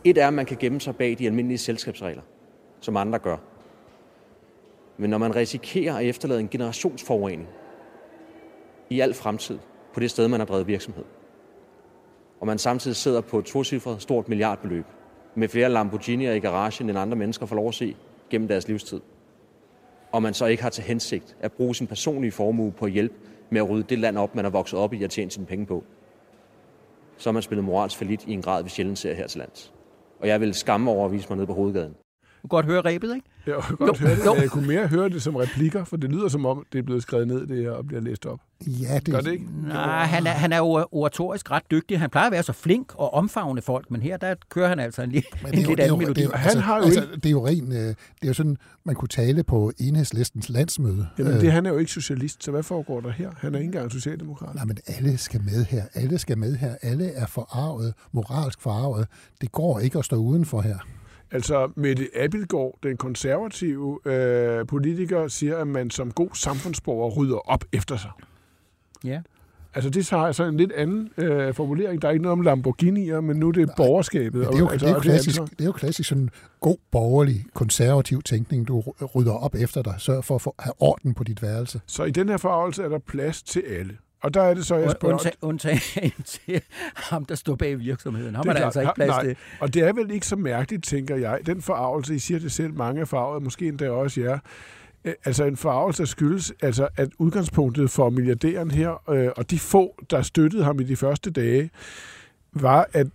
Et 0.04 0.18
er, 0.18 0.28
at 0.28 0.34
man 0.34 0.46
kan 0.46 0.56
gemme 0.60 0.80
sig 0.80 0.96
bag 0.96 1.16
de 1.18 1.26
almindelige 1.26 1.58
selskabsregler, 1.58 2.22
som 2.80 2.96
andre 2.96 3.18
gør. 3.18 3.36
Men 5.00 5.10
når 5.10 5.18
man 5.18 5.36
risikerer 5.36 5.96
at 5.96 6.06
efterlade 6.06 6.40
en 6.40 6.48
generationsforurening 6.48 7.48
i 8.90 9.00
al 9.00 9.14
fremtid 9.14 9.58
på 9.94 10.00
det 10.00 10.10
sted, 10.10 10.28
man 10.28 10.40
har 10.40 10.46
drevet 10.46 10.66
virksomhed, 10.66 11.04
og 12.40 12.46
man 12.46 12.58
samtidig 12.58 12.96
sidder 12.96 13.20
på 13.20 13.38
et 13.38 13.44
tocifret 13.44 14.02
stort 14.02 14.28
milliardbeløb, 14.28 14.84
med 15.34 15.48
flere 15.48 15.80
Lamborghini'er 15.80 16.36
i 16.36 16.38
garagen, 16.38 16.88
end 16.88 16.98
andre 16.98 17.16
mennesker 17.16 17.46
får 17.46 17.56
lov 17.56 17.68
at 17.68 17.74
se 17.74 17.96
gennem 18.30 18.48
deres 18.48 18.68
livstid, 18.68 19.00
og 20.12 20.22
man 20.22 20.34
så 20.34 20.46
ikke 20.46 20.62
har 20.62 20.70
til 20.70 20.84
hensigt 20.84 21.36
at 21.40 21.52
bruge 21.52 21.74
sin 21.74 21.86
personlige 21.86 22.32
formue 22.32 22.72
på 22.72 22.84
at 22.84 22.92
hjælpe 22.92 23.14
med 23.50 23.60
at 23.60 23.70
rydde 23.70 23.84
det 23.88 23.98
land 23.98 24.18
op, 24.18 24.34
man 24.34 24.44
har 24.44 24.50
vokset 24.50 24.78
op 24.78 24.94
i 24.94 25.02
og 25.02 25.10
tjent 25.10 25.32
sine 25.32 25.46
penge 25.46 25.66
på, 25.66 25.84
så 27.16 27.30
har 27.30 27.32
man 27.32 27.42
spillet 27.42 27.64
moralsk 27.64 27.96
forlit 27.96 28.24
i 28.26 28.32
en 28.32 28.42
grad, 28.42 28.62
vi 28.62 28.68
sjældent 28.68 28.98
ser 28.98 29.14
her 29.14 29.26
til 29.26 29.38
lands. 29.38 29.72
Og 30.20 30.28
jeg 30.28 30.40
vil 30.40 30.54
skamme 30.54 30.90
over 30.90 31.06
at 31.06 31.12
vise 31.12 31.26
mig 31.28 31.38
ned 31.38 31.46
på 31.46 31.54
hovedgaden. 31.54 31.92
Du 32.42 32.48
kan 32.48 32.48
godt 32.48 32.66
høre 32.66 32.80
rebet, 32.80 33.14
ikke? 33.14 33.29
Jeg 33.46 33.54
kunne 33.62 33.76
godt 33.76 34.00
jo, 34.00 34.06
høre 34.06 34.16
det, 34.16 34.26
jo. 34.26 34.34
jeg 34.34 34.50
kunne 34.50 34.66
mere 34.66 34.86
høre 34.86 35.08
det 35.08 35.22
som 35.22 35.36
replikker, 35.36 35.84
for 35.84 35.96
det 35.96 36.10
lyder 36.10 36.28
som 36.28 36.46
om, 36.46 36.66
det 36.72 36.78
er 36.78 36.82
blevet 36.82 37.02
skrevet 37.02 37.28
ned, 37.28 37.46
det 37.46 37.56
her, 37.56 37.70
og 37.70 37.86
bliver 37.86 38.00
læst 38.00 38.26
op. 38.26 38.40
Ja, 38.66 38.98
det... 38.98 39.14
Gør 39.14 39.20
det 39.20 39.32
ikke? 39.32 39.46
Nej, 39.68 40.04
han 40.04 40.26
er, 40.26 40.30
han 40.30 40.52
er 40.52 40.60
oratorisk 40.94 41.50
ret 41.50 41.62
dygtig. 41.70 41.98
Han 42.00 42.10
plejer 42.10 42.26
at 42.26 42.32
være 42.32 42.42
så 42.42 42.52
flink 42.52 42.92
og 42.94 43.14
omfavne 43.14 43.62
folk, 43.62 43.90
men 43.90 44.02
her 44.02 44.16
der 44.16 44.34
kører 44.48 44.68
han 44.68 44.78
altså 44.78 45.02
en, 45.02 45.10
en 45.10 45.22
lidt 45.52 45.80
anden 45.80 45.98
melodi. 45.98 46.22
Det, 46.22 46.30
altså, 46.34 46.58
han 46.58 46.58
har 46.58 46.76
jo 46.76 46.84
altså, 46.84 47.06
det 47.14 47.26
er 47.26 47.30
jo 47.30 47.46
ren, 47.46 47.72
øh, 47.72 47.78
det 47.78 47.96
er 48.22 48.26
jo 48.26 48.34
sådan, 48.34 48.56
man 48.84 48.94
kunne 48.94 49.08
tale 49.08 49.42
på 49.42 49.72
enhedslistens 49.78 50.48
landsmøde. 50.48 51.06
Jamen, 51.18 51.32
det, 51.32 51.46
øh. 51.46 51.52
han 51.52 51.66
er 51.66 51.70
jo 51.70 51.78
ikke 51.78 51.92
socialist, 51.92 52.44
så 52.44 52.50
hvad 52.50 52.62
foregår 52.62 53.00
der 53.00 53.10
her? 53.10 53.30
Han 53.38 53.54
er 53.54 53.58
ikke 53.58 53.66
engang 53.66 53.92
socialdemokrat. 53.92 54.54
Nej, 54.54 54.64
men 54.64 54.78
alle 54.86 55.18
skal 55.18 55.40
med 55.42 55.64
her. 55.64 55.84
Alle 55.94 56.18
skal 56.18 56.38
med 56.38 56.56
her. 56.56 56.74
Alle 56.82 57.12
er 57.12 57.26
forarvet, 57.26 57.94
moralsk 58.12 58.60
forarvet. 58.60 59.06
Det 59.40 59.52
går 59.52 59.80
ikke 59.80 59.98
at 59.98 60.04
stå 60.04 60.16
udenfor 60.16 60.60
her. 60.60 60.78
Altså, 61.32 61.70
Mette 61.76 62.08
Abildgaard, 62.20 62.78
den 62.82 62.96
konservative 62.96 63.98
øh, 64.04 64.66
politiker, 64.66 65.28
siger, 65.28 65.56
at 65.56 65.66
man 65.66 65.90
som 65.90 66.12
god 66.12 66.28
samfundsborger 66.34 67.10
rydder 67.10 67.50
op 67.50 67.64
efter 67.72 67.96
sig. 67.96 68.10
Ja. 69.04 69.20
Altså, 69.74 69.90
det 69.90 70.10
har 70.10 70.26
altså 70.26 70.44
en 70.44 70.56
lidt 70.56 70.72
anden 70.72 71.10
øh, 71.16 71.54
formulering. 71.54 72.02
Der 72.02 72.08
er 72.08 72.12
ikke 72.12 72.22
noget 72.22 72.38
om 72.38 72.46
Lamborghini'er, 72.46 73.20
men 73.20 73.36
nu 73.36 73.48
er 73.48 73.52
det 73.52 73.66
Nej, 73.66 73.76
borgerskabet. 73.76 74.46
Det 74.46 74.54
er, 74.54 74.58
jo, 74.58 74.68
altså, 74.68 74.86
det, 74.86 74.92
er 74.92 74.94
jo 74.94 75.00
klassisk, 75.00 75.40
det 75.40 75.60
er 75.60 75.64
jo 75.64 75.72
klassisk 75.72 76.08
sådan 76.08 76.30
god 76.60 76.76
borgerlig, 76.90 77.44
konservativ 77.54 78.22
tænkning. 78.22 78.68
Du 78.68 78.80
rydder 79.14 79.32
op 79.32 79.54
efter 79.54 79.82
dig. 79.82 79.94
Sørg 79.98 80.24
for 80.24 80.34
at 80.34 80.64
have 80.64 80.74
orden 80.78 81.14
på 81.14 81.24
dit 81.24 81.42
værelse. 81.42 81.80
Så 81.86 82.04
i 82.04 82.10
den 82.10 82.28
her 82.28 82.36
forarvelse 82.36 82.82
er 82.82 82.88
der 82.88 82.98
plads 82.98 83.42
til 83.42 83.60
alle. 83.78 83.96
Og 84.22 84.34
der 84.34 84.42
er 84.42 84.54
det 84.54 84.66
så, 84.66 84.76
jeg 84.76 84.90
spørger... 84.90 85.14
Undtagen 85.14 85.36
undtag 85.42 85.80
til 86.24 86.62
ham, 86.94 87.24
der 87.24 87.34
står 87.34 87.54
bag 87.54 87.78
virksomheden. 87.78 88.34
Ham 88.34 88.48
er 88.48 88.52
der 88.52 88.64
altså 88.64 88.80
ikke 88.80 88.92
plads 88.94 89.08
nej. 89.08 89.24
til. 89.24 89.36
Og 89.60 89.74
det 89.74 89.82
er 89.82 89.92
vel 89.92 90.10
ikke 90.10 90.26
så 90.26 90.36
mærkeligt, 90.36 90.84
tænker 90.84 91.16
jeg. 91.16 91.38
Den 91.46 91.62
forarvelse, 91.62 92.14
I 92.14 92.18
siger 92.18 92.40
det 92.40 92.52
selv, 92.52 92.74
mange 92.74 93.00
er 93.00 93.04
farvet, 93.04 93.42
måske 93.42 93.68
endda 93.68 93.90
også 93.90 94.20
jer. 94.20 94.38
Altså 95.24 95.44
en 95.44 95.56
forarvelse 95.56 96.06
skyldes, 96.06 96.52
altså 96.62 96.88
at 96.96 97.08
udgangspunktet 97.18 97.90
for 97.90 98.10
milliardæren 98.10 98.70
her, 98.70 99.10
øh, 99.10 99.30
og 99.36 99.50
de 99.50 99.58
få, 99.58 100.04
der 100.10 100.22
støttede 100.22 100.64
ham 100.64 100.80
i 100.80 100.84
de 100.84 100.96
første 100.96 101.30
dage, 101.30 101.70
var, 102.52 102.88
at 102.92 103.06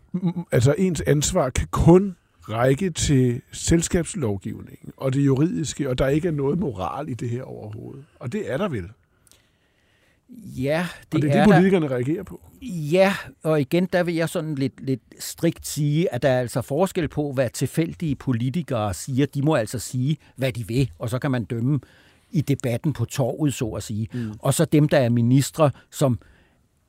altså 0.52 0.76
ens 0.78 1.02
ansvar 1.02 1.50
kan 1.50 1.68
kun 1.72 2.16
række 2.42 2.90
til 2.90 3.42
selskabslovgivningen 3.52 4.94
og 4.98 5.14
det 5.14 5.26
juridiske, 5.26 5.90
og 5.90 5.98
der 5.98 6.08
ikke 6.08 6.28
er 6.28 6.32
noget 6.32 6.60
moral 6.60 7.10
i 7.10 7.14
det 7.14 7.30
her 7.30 7.44
overhovedet. 7.44 8.06
Og 8.20 8.32
det 8.32 8.52
er 8.52 8.58
der 8.58 8.70
vel. 8.70 8.90
Ja, 10.30 10.88
det, 11.12 11.16
og 11.16 11.22
det 11.22 11.32
er, 11.32 11.42
er 11.42 11.46
det, 11.46 11.54
politikerne 11.54 11.88
der, 11.88 11.96
reagerer 11.96 12.24
på. 12.24 12.42
Ja, 12.62 13.16
og 13.44 13.62
igen, 13.62 13.86
der 13.94 14.04
vil 14.04 14.16
jeg 14.16 14.30
sådan 14.30 14.56
lidt, 14.56 14.82
lidt 14.82 15.02
strikt 15.20 15.68
sige, 15.68 16.14
at 16.14 16.22
der 16.22 16.30
er 16.30 16.40
altså 16.40 16.62
forskel 16.62 17.08
på, 17.08 17.32
hvad 17.32 17.50
tilfældige 17.50 18.16
politikere 18.16 18.94
siger. 18.94 19.26
De 19.26 19.42
må 19.42 19.56
altså 19.56 19.80
sige, 19.80 20.18
hvad 20.36 20.52
de 20.52 20.68
vil, 20.68 20.92
og 21.00 21.10
så 21.10 21.20
kan 21.20 21.32
man 21.32 21.44
dømme 21.44 21.80
i 22.32 22.42
debatten 22.42 22.94
på 22.94 23.06
torvet, 23.06 23.54
så 23.54 23.70
at 23.70 23.84
sige. 23.84 24.08
Mm. 24.14 24.34
Og 24.40 24.54
så 24.54 24.66
dem, 24.66 24.90
der 24.90 24.98
er 24.98 25.10
ministre, 25.10 25.72
som, 25.92 26.20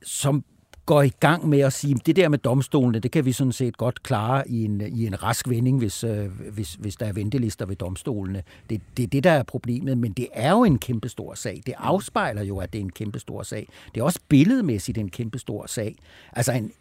som 0.03 0.43
går 0.87 1.01
i 1.01 1.11
gang 1.19 1.49
med 1.49 1.59
at 1.59 1.73
sige, 1.73 1.95
det 2.05 2.15
der 2.15 2.29
med 2.29 2.37
domstolene, 2.37 2.99
det 2.99 3.11
kan 3.11 3.25
vi 3.25 3.31
sådan 3.31 3.51
set 3.51 3.77
godt 3.77 4.03
klare 4.03 4.49
i 4.49 4.65
en, 4.65 4.81
i 4.81 5.07
en 5.07 5.23
rask 5.23 5.49
vending, 5.49 5.77
hvis, 5.77 6.03
øh, 6.03 6.25
hvis, 6.53 6.73
hvis 6.73 6.95
der 6.95 7.05
er 7.05 7.13
ventelister 7.13 7.65
ved 7.65 7.75
domstolene. 7.75 8.43
Det, 8.69 8.81
det 8.97 9.03
er 9.03 9.07
det, 9.07 9.23
der 9.23 9.31
er 9.31 9.43
problemet, 9.43 9.97
men 9.97 10.11
det 10.11 10.27
er 10.33 10.51
jo 10.51 10.63
en 10.63 10.77
kæmpestor 10.77 11.33
sag. 11.33 11.61
Det 11.65 11.73
afspejler 11.77 12.43
jo, 12.43 12.57
at 12.57 12.73
det 12.73 12.79
er 12.79 12.83
en 12.83 12.91
kæmpestor 12.91 13.43
sag. 13.43 13.67
Det 13.95 14.01
er 14.01 14.05
også 14.05 14.19
billedmæssigt 14.29 14.97
en 14.97 15.09
kæmpestor 15.09 15.65
sag. 15.67 15.95
Altså 16.33 16.51
en, 16.51 16.71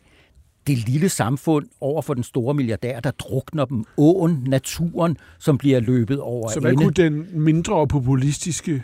det 0.67 0.79
lille 0.89 1.09
samfund 1.09 1.67
over 1.81 2.03
for 2.03 2.15
den 2.15 2.23
store 2.23 2.55
milliardær, 2.55 3.01
der 3.01 3.11
drukner 3.11 3.65
dem, 3.65 3.85
åen, 3.97 4.45
naturen, 4.47 5.17
som 5.39 5.59
bliver 5.59 5.81
løbet 5.81 6.21
over 6.21 6.49
Så 6.51 6.61
hvad 6.61 6.73
ende. 6.73 6.83
kunne 6.83 6.95
den 6.95 7.27
mindre 7.33 7.87
populistiske 7.87 8.83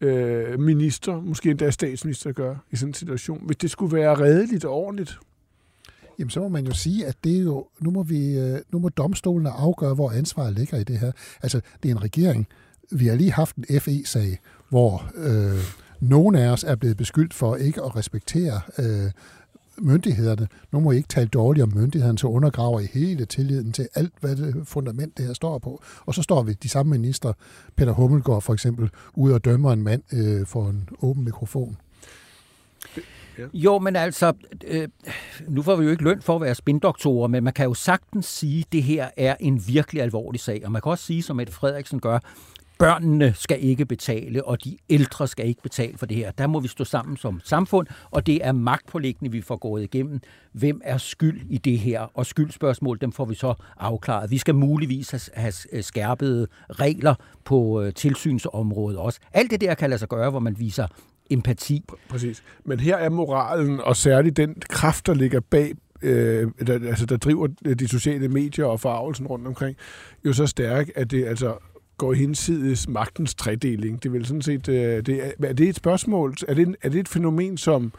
øh, 0.00 0.60
minister, 0.60 1.20
måske 1.20 1.50
endda 1.50 1.70
statsminister, 1.70 2.32
gøre 2.32 2.58
i 2.70 2.76
sådan 2.76 2.90
en 2.90 2.94
situation, 2.94 3.46
hvis 3.46 3.56
det 3.56 3.70
skulle 3.70 3.96
være 3.96 4.14
redeligt 4.14 4.64
og 4.64 4.72
ordentligt? 4.72 5.18
Jamen, 6.18 6.30
så 6.30 6.40
må 6.40 6.48
man 6.48 6.66
jo 6.66 6.72
sige, 6.72 7.06
at 7.06 7.16
det 7.24 7.36
er 7.36 7.42
jo, 7.42 7.66
nu 7.80 7.90
må, 7.90 8.02
vi, 8.02 8.38
øh, 8.38 8.58
nu 8.72 8.78
må 8.78 8.88
domstolene 8.88 9.50
afgøre, 9.50 9.94
hvor 9.94 10.10
ansvaret 10.10 10.54
ligger 10.54 10.78
i 10.78 10.84
det 10.84 10.98
her. 10.98 11.12
Altså, 11.42 11.60
det 11.82 11.90
er 11.90 11.94
en 11.94 12.02
regering. 12.02 12.46
Vi 12.92 13.06
har 13.06 13.14
lige 13.14 13.32
haft 13.32 13.56
en 13.56 13.80
FE-sag, 13.80 14.38
hvor 14.68 15.10
øh, 15.16 15.58
nogen 16.00 16.34
af 16.34 16.48
os 16.48 16.64
er 16.64 16.74
blevet 16.76 16.96
beskyldt 16.96 17.34
for 17.34 17.56
ikke 17.56 17.82
at 17.82 17.96
respektere 17.96 18.60
øh, 18.78 19.10
myndighederne. 19.78 20.48
Nu 20.72 20.80
må 20.80 20.90
I 20.90 20.96
ikke 20.96 21.08
tale 21.08 21.28
dårligt 21.28 21.62
om 21.62 21.72
myndighederne, 21.74 22.18
så 22.18 22.26
undergraver 22.26 22.80
I 22.80 22.86
hele 22.92 23.24
tilliden 23.24 23.72
til 23.72 23.88
alt, 23.94 24.12
hvad 24.20 24.36
det 24.36 24.68
fundament 24.68 25.18
det 25.18 25.26
her 25.26 25.32
står 25.32 25.58
på. 25.58 25.82
Og 26.06 26.14
så 26.14 26.22
står 26.22 26.42
vi 26.42 26.52
de 26.52 26.68
samme 26.68 26.90
minister, 26.90 27.32
Peter 27.76 27.92
Hummelgaard 27.92 28.42
for 28.42 28.52
eksempel, 28.52 28.90
ud 29.14 29.32
og 29.32 29.44
dømmer 29.44 29.72
en 29.72 29.82
mand 29.82 30.02
øh, 30.12 30.46
for 30.46 30.68
en 30.68 30.88
åben 31.02 31.24
mikrofon. 31.24 31.76
Ja. 33.38 33.44
Jo, 33.54 33.78
men 33.78 33.96
altså, 33.96 34.32
øh, 34.66 34.88
nu 35.48 35.62
får 35.62 35.76
vi 35.76 35.84
jo 35.84 35.90
ikke 35.90 36.04
løn 36.04 36.22
for 36.22 36.36
at 36.36 36.42
være 36.42 36.54
spindoktorer, 36.54 37.28
men 37.28 37.44
man 37.44 37.52
kan 37.52 37.66
jo 37.66 37.74
sagtens 37.74 38.26
sige, 38.26 38.60
at 38.60 38.72
det 38.72 38.82
her 38.82 39.08
er 39.16 39.36
en 39.40 39.62
virkelig 39.68 40.02
alvorlig 40.02 40.40
sag. 40.40 40.62
Og 40.64 40.72
man 40.72 40.82
kan 40.82 40.90
også 40.90 41.04
sige, 41.04 41.22
som 41.22 41.36
Mette 41.36 41.52
Frederiksen 41.52 42.00
gør, 42.00 42.18
børnene 42.78 43.34
skal 43.36 43.64
ikke 43.64 43.86
betale, 43.86 44.44
og 44.44 44.64
de 44.64 44.76
ældre 44.90 45.28
skal 45.28 45.46
ikke 45.46 45.62
betale 45.62 45.98
for 45.98 46.06
det 46.06 46.16
her. 46.16 46.30
Der 46.30 46.46
må 46.46 46.60
vi 46.60 46.68
stå 46.68 46.84
sammen 46.84 47.16
som 47.16 47.40
samfund, 47.44 47.86
og 48.10 48.26
det 48.26 48.46
er 48.46 48.52
magtpålæggende, 48.52 49.32
vi 49.32 49.40
får 49.40 49.56
gået 49.56 49.82
igennem. 49.82 50.20
Hvem 50.52 50.80
er 50.84 50.98
skyld 50.98 51.40
i 51.50 51.58
det 51.58 51.78
her? 51.78 52.00
Og 52.14 52.26
skyldspørgsmål, 52.26 52.98
dem 53.00 53.12
får 53.12 53.24
vi 53.24 53.34
så 53.34 53.54
afklaret. 53.76 54.30
Vi 54.30 54.38
skal 54.38 54.54
muligvis 54.54 55.30
have, 55.34 55.52
øh, 55.72 55.82
skærpede 55.82 56.46
regler 56.70 57.14
på 57.44 57.82
øh, 57.82 57.94
tilsynsområdet 57.94 58.98
også. 58.98 59.20
Alt 59.32 59.50
det 59.50 59.60
der 59.60 59.74
kan 59.74 59.90
lade 59.90 59.98
sig 59.98 60.08
gøre, 60.08 60.30
hvor 60.30 60.40
man 60.40 60.58
viser 60.58 60.86
empati. 61.30 61.84
Præcis. 62.08 62.42
Men 62.64 62.80
her 62.80 62.96
er 62.96 63.08
moralen, 63.08 63.80
og 63.80 63.96
særligt 63.96 64.36
den 64.36 64.54
kraft, 64.68 65.06
der 65.06 65.14
ligger 65.14 65.40
bag 65.40 65.72
øh, 66.02 66.50
der, 66.66 66.88
altså, 66.88 67.06
der 67.06 67.16
driver 67.16 67.46
de 67.78 67.88
sociale 67.88 68.28
medier 68.28 68.64
og 68.64 68.80
farvelsen 68.80 69.26
rundt 69.26 69.46
omkring, 69.46 69.76
jo 70.24 70.32
så 70.32 70.46
stærk, 70.46 70.88
at 70.94 71.10
det 71.10 71.24
altså 71.24 71.54
går 71.98 72.12
hinsides 72.12 72.88
magtens 72.88 73.34
tredeling. 73.34 74.02
Det 74.02 74.08
er 74.08 74.12
vel 74.12 74.26
sådan 74.26 74.42
set, 74.42 74.68
øh, 74.68 75.06
det 75.06 75.26
er, 75.26 75.48
er 75.48 75.52
det 75.52 75.68
et 75.68 75.76
spørgsmål, 75.76 76.34
er 76.48 76.54
det, 76.54 76.76
er 76.82 76.88
det 76.88 77.00
et 77.00 77.08
fænomen, 77.08 77.56
som, 77.56 77.92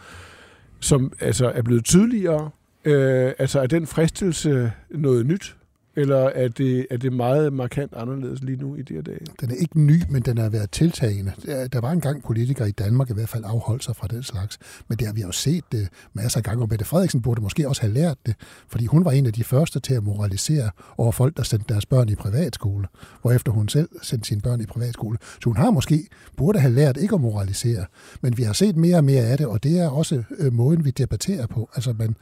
som 0.80 1.14
altså 1.20 1.50
er 1.50 1.62
blevet 1.62 1.86
tydeligere? 1.86 2.50
Øh, 2.86 3.32
altså 3.40 3.60
er 3.60 3.68
den 3.68 3.88
fristelse 3.88 4.72
noget 4.90 5.26
nyt? 5.26 5.56
Eller 5.96 6.18
er 6.18 6.48
det, 6.48 6.88
er 6.92 6.98
det 6.98 7.14
meget 7.14 7.54
markant 7.54 7.94
anderledes 7.94 8.44
lige 8.44 8.58
nu 8.58 8.76
i 8.76 8.82
de 8.82 8.94
her 8.94 9.02
dage? 9.02 9.20
Den 9.42 9.52
er 9.52 9.56
ikke 9.56 9.80
ny, 9.80 10.02
men 10.10 10.22
den 10.22 10.38
er 10.38 10.50
været 10.50 10.72
tiltagende. 10.72 11.34
Der 11.46 11.82
var 11.82 11.92
engang 11.92 12.24
politikere 12.24 12.70
i 12.70 12.72
Danmark 12.72 13.10
i 13.10 13.14
hvert 13.14 13.30
fald 13.30 13.44
afholdt 13.48 13.84
sig 13.84 13.96
fra 13.96 14.08
den 14.08 14.24
slags. 14.24 14.58
Men 14.88 14.98
det 14.98 15.08
har 15.08 15.14
vi 15.14 15.22
jo 15.22 15.32
set 15.32 15.64
det 15.72 15.90
masser 16.14 16.40
af 16.40 16.44
gange, 16.44 16.64
og 16.64 16.68
Mette 16.70 16.86
Frederiksen 16.86 17.22
burde 17.22 17.42
måske 17.42 17.68
også 17.68 17.82
have 17.82 17.94
lært 17.94 18.18
det, 18.26 18.36
fordi 18.68 18.86
hun 18.86 19.06
var 19.06 19.12
en 19.12 19.26
af 19.26 19.34
de 19.34 19.44
første 19.44 19.80
til 19.80 19.94
at 19.94 20.04
moralisere 20.04 20.70
over 20.98 21.12
folk, 21.12 21.38
der 21.38 21.44
sendte 21.44 21.74
deres 21.74 21.86
børn 21.86 22.10
i 22.10 22.16
privatskole, 22.16 22.88
hvorefter 23.22 23.52
hun 23.52 23.70
selv 23.70 23.90
sendte 24.02 24.28
sine 24.28 24.42
børn 24.42 24.62
i 24.62 24.66
privatskole. 24.66 25.18
Så 25.22 25.50
hun 25.50 25.58
har 25.58 25.72
måske 25.72 26.08
burde 26.38 26.60
have 26.60 26.74
lært 26.74 26.98
ikke 26.98 27.16
at 27.16 27.22
moralisere, 27.22 27.86
men 28.22 28.38
vi 28.38 28.44
har 28.44 28.54
set 28.54 28.76
mere 28.76 28.98
og 28.98 29.04
mere 29.04 29.24
af 29.24 29.38
det, 29.38 29.48
og 29.48 29.64
det 29.64 29.80
er 29.80 29.90
også 29.90 30.24
øh, 30.40 30.54
måden, 30.54 30.86
vi 30.86 30.92
debatterer 30.92 31.48
på. 31.48 31.70
Altså 31.76 31.94
man, 32.00 32.16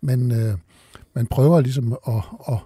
man, 0.00 0.32
øh, 0.32 0.54
man 1.14 1.26
prøver 1.26 1.60
ligesom 1.60 1.92
at, 2.06 2.22
at 2.48 2.58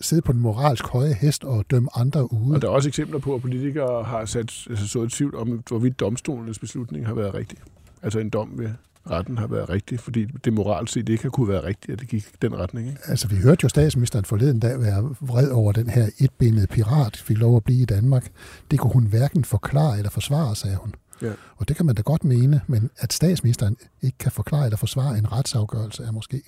sidde 0.00 0.22
på 0.22 0.32
den 0.32 0.40
moralsk 0.40 0.86
høje 0.86 1.12
hest 1.12 1.44
og 1.44 1.64
dømme 1.70 1.88
andre 1.94 2.32
ude. 2.32 2.54
Og 2.54 2.62
der 2.62 2.68
er 2.68 2.72
også 2.72 2.88
eksempler 2.88 3.18
på, 3.18 3.34
at 3.34 3.42
politikere 3.42 4.04
har 4.04 4.24
sat, 4.24 4.66
altså, 4.70 4.88
så 4.88 5.02
et 5.02 5.12
tvivl 5.12 5.36
om, 5.36 5.62
hvorvidt 5.68 6.00
domstolens 6.00 6.58
beslutning 6.58 7.06
har 7.06 7.14
været 7.14 7.34
rigtig. 7.34 7.58
Altså 8.02 8.18
en 8.18 8.30
dom 8.30 8.50
ved 8.58 8.70
retten 9.10 9.38
har 9.38 9.46
været 9.46 9.68
rigtig, 9.68 10.00
fordi 10.00 10.24
det 10.24 10.52
moralt 10.52 10.90
set 10.90 11.08
ikke 11.08 11.22
har 11.22 11.30
kunne 11.30 11.48
være 11.48 11.64
rigtigt, 11.64 11.92
at 11.92 12.00
det 12.00 12.08
gik 12.08 12.42
den 12.42 12.58
retning. 12.58 12.88
Ikke? 12.88 13.00
Altså, 13.04 13.28
vi 13.28 13.36
hørte 13.36 13.60
jo 13.62 13.68
statsministeren 13.68 14.24
forleden 14.24 14.60
dag 14.60 14.80
være 14.80 15.14
vred 15.20 15.50
over 15.50 15.72
den 15.72 15.90
her 15.90 16.08
etbenede 16.18 16.66
pirat, 16.66 17.16
fik 17.16 17.38
lov 17.38 17.56
at 17.56 17.64
blive 17.64 17.82
i 17.82 17.84
Danmark. 17.84 18.30
Det 18.70 18.78
kunne 18.78 18.92
hun 18.92 19.06
hverken 19.06 19.44
forklare 19.44 19.96
eller 19.96 20.10
forsvare, 20.10 20.56
sagde 20.56 20.76
hun. 20.76 20.94
Ja. 21.22 21.32
Og 21.56 21.68
det 21.68 21.76
kan 21.76 21.86
man 21.86 21.94
da 21.94 22.02
godt 22.02 22.24
mene, 22.24 22.60
men 22.66 22.90
at 22.98 23.12
statsministeren 23.12 23.76
ikke 24.02 24.18
kan 24.18 24.32
forklare 24.32 24.64
eller 24.64 24.76
forsvare 24.76 25.18
en 25.18 25.32
retsafgørelse 25.32 26.02
er 26.02 26.10
måske 26.10 26.42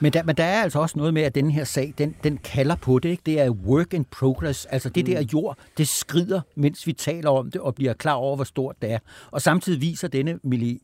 men 0.00 0.12
der, 0.12 0.22
men 0.22 0.36
der 0.36 0.44
er 0.44 0.62
altså 0.62 0.78
også 0.78 0.98
noget 0.98 1.14
med, 1.14 1.22
at 1.22 1.34
den 1.34 1.50
her 1.50 1.64
sag, 1.64 1.94
den, 1.98 2.14
den 2.24 2.36
kalder 2.36 2.74
på 2.76 2.98
det. 2.98 3.08
Ikke? 3.08 3.22
Det 3.26 3.40
er 3.40 3.50
work 3.50 3.94
in 3.94 4.04
progress. 4.04 4.64
Altså 4.64 4.88
det 4.88 5.08
mm. 5.08 5.14
der 5.14 5.24
jord, 5.32 5.58
det 5.78 5.88
skrider, 5.88 6.40
mens 6.54 6.86
vi 6.86 6.92
taler 6.92 7.30
om 7.30 7.50
det 7.50 7.60
og 7.60 7.74
bliver 7.74 7.92
klar 7.92 8.12
over, 8.14 8.36
hvor 8.36 8.44
stort 8.44 8.76
det 8.82 8.92
er. 8.92 8.98
Og 9.30 9.42
samtidig 9.42 9.80
viser 9.80 10.08
denne 10.08 10.38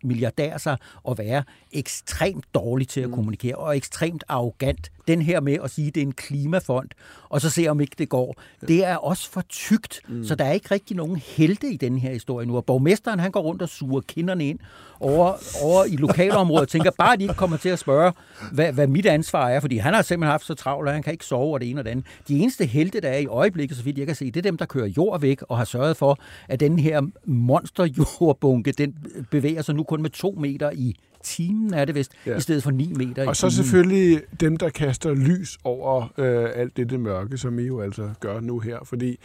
milliardær 0.05 0.59
sig 0.59 0.77
at 1.09 1.19
være 1.19 1.43
ekstremt 1.73 2.45
dårlig 2.55 2.89
til 2.89 3.01
at 3.01 3.09
mm. 3.09 3.15
kommunikere 3.15 3.55
og 3.55 3.77
ekstremt 3.77 4.25
arrogant. 4.29 4.91
Den 5.09 5.23
her 5.23 5.41
med 5.41 5.59
at 5.65 5.71
sige, 5.71 5.89
at 5.89 5.95
det 5.95 6.01
er 6.01 6.07
en 6.07 6.13
klimafond, 6.13 6.89
og 7.29 7.41
så 7.41 7.51
se 7.51 7.69
om 7.69 7.81
ikke 7.81 7.95
det 7.99 8.09
går. 8.09 8.37
Det 8.69 8.85
er 8.85 8.97
også 8.97 9.31
for 9.31 9.41
tygt, 9.49 10.01
mm. 10.09 10.25
så 10.25 10.35
der 10.35 10.45
er 10.45 10.53
ikke 10.53 10.69
rigtig 10.71 10.97
nogen 10.97 11.17
helte 11.17 11.73
i 11.73 11.77
den 11.77 11.99
her 11.99 12.13
historie 12.13 12.47
nu. 12.47 12.57
Og 12.57 12.65
borgmesteren, 12.65 13.21
han 13.21 13.31
går 13.31 13.41
rundt 13.41 13.63
og 13.63 13.69
suger 13.69 14.01
kinderne 14.01 14.49
ind 14.49 14.59
over, 15.01 15.33
over 15.63 15.85
i 15.85 15.97
lokalområdet 15.97 16.63
og 16.63 16.69
tænker 16.69 16.91
bare, 16.99 17.17
de 17.17 17.23
ikke 17.23 17.35
kommer 17.35 17.57
til 17.57 17.69
at 17.69 17.79
spørge, 17.79 18.13
hvad, 18.53 18.73
hvad 18.73 18.87
mit 18.87 19.07
ansvar 19.07 19.49
er, 19.49 19.61
fordi 19.61 19.77
han 19.77 19.95
har 19.95 20.03
simpelthen 20.03 20.31
haft 20.31 20.47
så 20.47 20.55
travlt, 20.55 20.89
at 20.89 20.95
han 20.95 21.03
kan 21.03 21.13
ikke 21.13 21.25
sove 21.25 21.43
over 21.43 21.59
det 21.59 21.71
ene 21.71 21.81
og 21.81 21.85
det 21.85 21.91
andet. 21.91 22.07
De 22.29 22.39
eneste 22.39 22.65
helte, 22.65 23.01
der 23.01 23.09
er 23.09 23.19
i 23.19 23.27
øjeblikket, 23.27 23.77
så 23.77 23.83
vidt 23.83 23.99
jeg 23.99 24.07
kan 24.07 24.17
se, 24.17 24.25
det 24.25 24.37
er 24.37 24.43
dem, 24.43 24.57
der 24.57 24.67
kører 24.67 24.87
jord 24.87 25.21
væk 25.21 25.43
og 25.43 25.59
har 25.59 25.65
sørget 25.65 25.97
for, 25.97 26.19
at 26.49 26.61
den 26.61 26.79
her 26.79 27.03
monsterjordbunke, 27.25 28.73
den 28.73 28.95
bevæger 29.31 29.63
sig 29.63 29.75
nu 29.75 29.83
kun 29.83 30.03
med 30.03 30.11
to 30.11 30.37
meter 30.41 30.71
i 30.71 30.97
timen 31.23 31.75
er 31.75 31.85
det 31.85 31.95
vist, 31.95 32.13
ja. 32.27 32.37
i 32.37 32.41
stedet 32.41 32.63
for 32.63 32.71
9 32.71 32.93
meter 32.97 33.29
Og 33.29 33.37
så 33.37 33.41
timen. 33.41 33.51
selvfølgelig 33.51 34.23
dem, 34.41 34.57
der 34.57 34.71
kaster 34.93 35.15
lys 35.15 35.59
over 35.65 36.13
øh, 36.19 36.51
alt 36.55 36.77
det, 36.77 36.91
det 36.91 37.01
mørke, 37.01 37.39
som 37.39 37.59
I 37.59 37.63
jo 37.63 37.81
altså 37.81 38.11
gør 38.21 38.41
nu 38.41 38.59
her. 38.59 38.79
Fordi 38.85 39.19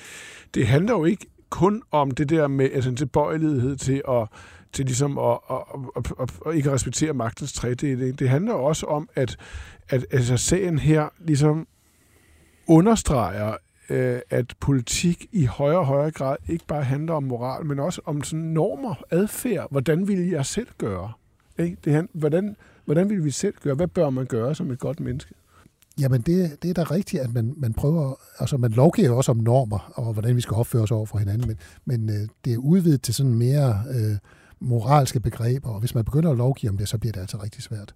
det 0.54 0.68
handler 0.68 0.94
jo 0.94 1.06
ikke 1.06 1.26
kun 1.50 1.82
om 1.92 2.12
det 2.12 2.30
der 2.30 2.48
med 2.48 2.70
altså 2.74 2.90
en 2.90 2.96
tilbøjelighed 2.96 3.76
til 3.76 4.02
at 4.10 4.28
til 4.74 4.86
ligesom 4.86 5.18
at, 5.18 5.38
at, 5.50 5.58
at, 5.96 6.12
at, 6.20 6.30
at 6.46 6.56
ikke 6.56 6.72
respektere 6.72 7.14
magtens 7.14 7.54
tredeling. 7.54 8.20
Det 8.20 8.30
handler 8.30 8.54
også 8.54 8.86
om, 8.86 9.10
at, 9.16 9.38
at 9.90 10.06
altså 10.12 10.38
sagen 10.38 10.80
her 10.80 11.10
ligesom 11.20 11.68
understreger, 12.68 13.56
øh, 13.90 14.20
at 14.30 14.54
politik 14.60 15.26
i 15.32 15.46
højere 15.46 15.80
og 15.80 15.86
højere 15.86 16.12
grad 16.12 16.38
ikke 16.48 16.66
bare 16.66 16.84
handler 16.84 17.14
om 17.14 17.24
moral, 17.24 17.66
men 17.66 17.80
også 17.80 18.02
om 18.06 18.24
sådan 18.24 18.46
normer, 18.46 18.96
adfærd. 19.12 19.68
Hvordan 19.72 20.08
vil 20.08 20.30
jeg 20.30 20.46
selv 20.46 20.68
gøre? 20.78 21.12
Ikke? 21.60 21.78
Det, 21.86 22.08
hvordan, 22.14 22.56
hvordan 22.86 23.10
vil 23.10 23.24
vi 23.24 23.32
selv 23.32 23.54
gøre? 23.64 23.76
Hvad 23.76 23.88
bør 23.88 24.10
man 24.10 24.26
gøre 24.26 24.56
som 24.56 24.72
et 24.72 24.80
godt 24.80 25.00
menneske? 25.00 25.34
Jamen, 26.00 26.22
det, 26.22 26.64
det 26.64 26.70
er 26.70 26.74
da 26.74 26.84
rigtigt, 26.84 27.24
at 27.24 27.34
man, 27.34 27.54
man 27.58 27.74
prøver, 27.74 28.16
altså 28.40 28.58
man 28.58 28.72
lovgiver 28.72 29.12
også 29.12 29.32
om 29.32 29.38
normer, 29.38 29.92
og 29.96 30.14
hvordan 30.14 30.36
vi 30.36 30.42
skal 30.42 30.56
opføre 30.56 30.82
os 30.82 30.92
over 30.92 31.06
for 31.06 31.18
hinanden, 31.18 31.48
men, 31.48 31.58
men 31.86 32.10
øh, 32.10 32.28
det 32.46 32.54
er 32.54 32.58
udvidet 32.58 33.02
til 33.02 33.14
sådan 33.14 33.34
mere 33.34 33.84
øh, 33.90 34.18
moralske 34.60 35.20
begreber, 35.20 35.70
og 35.70 35.80
hvis 35.80 35.96
man 35.96 36.06
begynder 36.06 36.32
at 36.32 36.38
lovgive 36.38 36.70
om 36.70 36.78
det, 36.78 36.90
så 36.90 36.98
bliver 36.98 37.14
det 37.14 37.20
altså 37.20 37.38
rigtig 37.44 37.64
svært. 37.64 37.96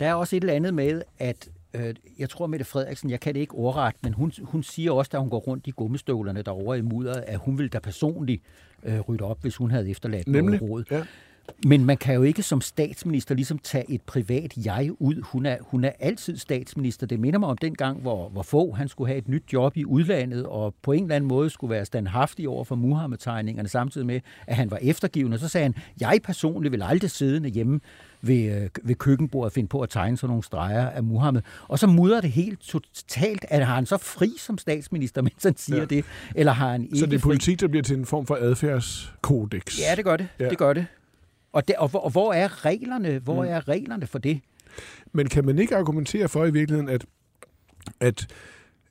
Der 0.00 0.06
er 0.06 0.14
også 0.14 0.36
et 0.36 0.40
eller 0.40 0.54
andet 0.54 0.74
med, 0.74 1.02
at 1.18 1.48
øh, 1.74 1.94
jeg 2.18 2.30
tror, 2.30 2.46
Mette 2.46 2.64
Frederiksen, 2.64 3.10
jeg 3.10 3.20
kan 3.20 3.34
det 3.34 3.40
ikke 3.40 3.54
ordret, 3.54 3.94
men 4.02 4.12
hun, 4.14 4.32
hun 4.42 4.62
siger 4.62 4.92
også, 4.92 5.08
da 5.12 5.18
hun 5.18 5.30
går 5.30 5.38
rundt 5.38 5.66
i 5.66 5.70
gummistøvlerne 5.70 6.42
derovre 6.42 6.78
i 6.78 6.80
mudderet, 6.80 7.24
at 7.26 7.38
hun 7.38 7.58
ville 7.58 7.68
da 7.68 7.78
personligt 7.78 8.42
øh, 8.82 9.00
rydde 9.00 9.24
op, 9.24 9.38
hvis 9.42 9.56
hun 9.56 9.70
havde 9.70 9.90
efterladt 9.90 10.28
Nemlig, 10.28 10.60
noget 10.60 10.70
råd. 10.70 10.84
ja. 10.90 11.04
Men 11.66 11.84
man 11.84 11.96
kan 11.96 12.14
jo 12.14 12.22
ikke 12.22 12.42
som 12.42 12.60
statsminister 12.60 13.34
ligesom 13.34 13.58
tage 13.58 13.90
et 13.90 14.02
privat 14.02 14.52
jeg 14.56 14.90
ud. 14.98 15.22
Hun 15.22 15.46
er, 15.46 15.56
hun 15.60 15.84
er 15.84 15.90
altid 16.00 16.36
statsminister. 16.36 17.06
Det 17.06 17.20
minder 17.20 17.38
mig 17.38 17.48
om 17.48 17.58
den 17.58 17.74
gang, 17.74 18.00
hvor, 18.00 18.28
hvor 18.28 18.42
få 18.42 18.72
han 18.72 18.88
skulle 18.88 19.08
have 19.08 19.18
et 19.18 19.28
nyt 19.28 19.42
job 19.52 19.76
i 19.76 19.84
udlandet, 19.84 20.46
og 20.46 20.74
på 20.82 20.92
en 20.92 21.02
eller 21.02 21.16
anden 21.16 21.28
måde 21.28 21.50
skulle 21.50 21.70
være 21.70 21.84
standhaftig 21.84 22.48
over 22.48 22.64
for 22.64 22.74
Muhammed-tegningerne, 22.74 23.68
samtidig 23.68 24.06
med, 24.06 24.20
at 24.46 24.56
han 24.56 24.70
var 24.70 24.78
eftergivende. 24.82 25.38
Så 25.38 25.48
sagde 25.48 25.62
han, 25.62 25.74
jeg 26.00 26.18
personligt 26.24 26.72
vil 26.72 26.82
aldrig 26.82 27.10
sidde 27.10 27.48
hjemme 27.48 27.80
ved, 28.22 28.62
øh, 28.62 28.68
ved 28.82 28.94
køkkenbordet 28.94 29.52
finde 29.52 29.68
på 29.68 29.80
at 29.80 29.90
tegne 29.90 30.16
sådan 30.16 30.30
nogle 30.30 30.44
streger 30.44 30.88
af 30.88 31.02
Muhammed. 31.02 31.42
Og 31.68 31.78
så 31.78 31.86
mudrer 31.86 32.20
det 32.20 32.30
helt 32.30 32.60
totalt, 32.60 33.44
at 33.48 33.66
har 33.66 33.74
han 33.74 33.86
så 33.86 33.96
fri 33.96 34.32
som 34.38 34.58
statsminister, 34.58 35.22
mens 35.28 35.42
han 35.42 35.56
siger 35.56 35.78
ja. 35.78 35.84
det, 35.84 36.04
eller 36.34 36.52
har 36.52 36.70
han 36.70 36.84
ikke 36.84 36.98
Så 36.98 37.06
det 37.06 37.14
er 37.14 37.18
politik, 37.18 37.60
der 37.60 37.68
bliver 37.68 37.82
til 37.82 37.96
en 37.96 38.06
form 38.06 38.26
for 38.26 38.38
adfærdskodex? 38.40 39.80
Ja, 39.80 39.94
det 39.96 40.04
gør 40.04 40.16
det. 40.16 40.28
Ja. 40.40 40.48
Det 40.48 40.58
gør 40.58 40.72
det. 40.72 40.86
Og, 41.52 41.68
det, 41.68 41.76
og, 41.76 41.88
hvor, 41.88 42.00
og 42.00 42.10
hvor 42.10 42.32
er 42.32 42.64
reglerne? 42.64 43.18
Hvor 43.18 43.42
mm. 43.42 43.48
er 43.48 43.68
reglerne 43.68 44.06
for 44.06 44.18
det? 44.18 44.40
Men 45.12 45.28
kan 45.28 45.44
man 45.44 45.58
ikke 45.58 45.76
argumentere 45.76 46.28
for 46.28 46.44
i 46.44 46.50
virkeligheden, 46.50 46.88
at, 46.88 47.06
at, 48.00 48.26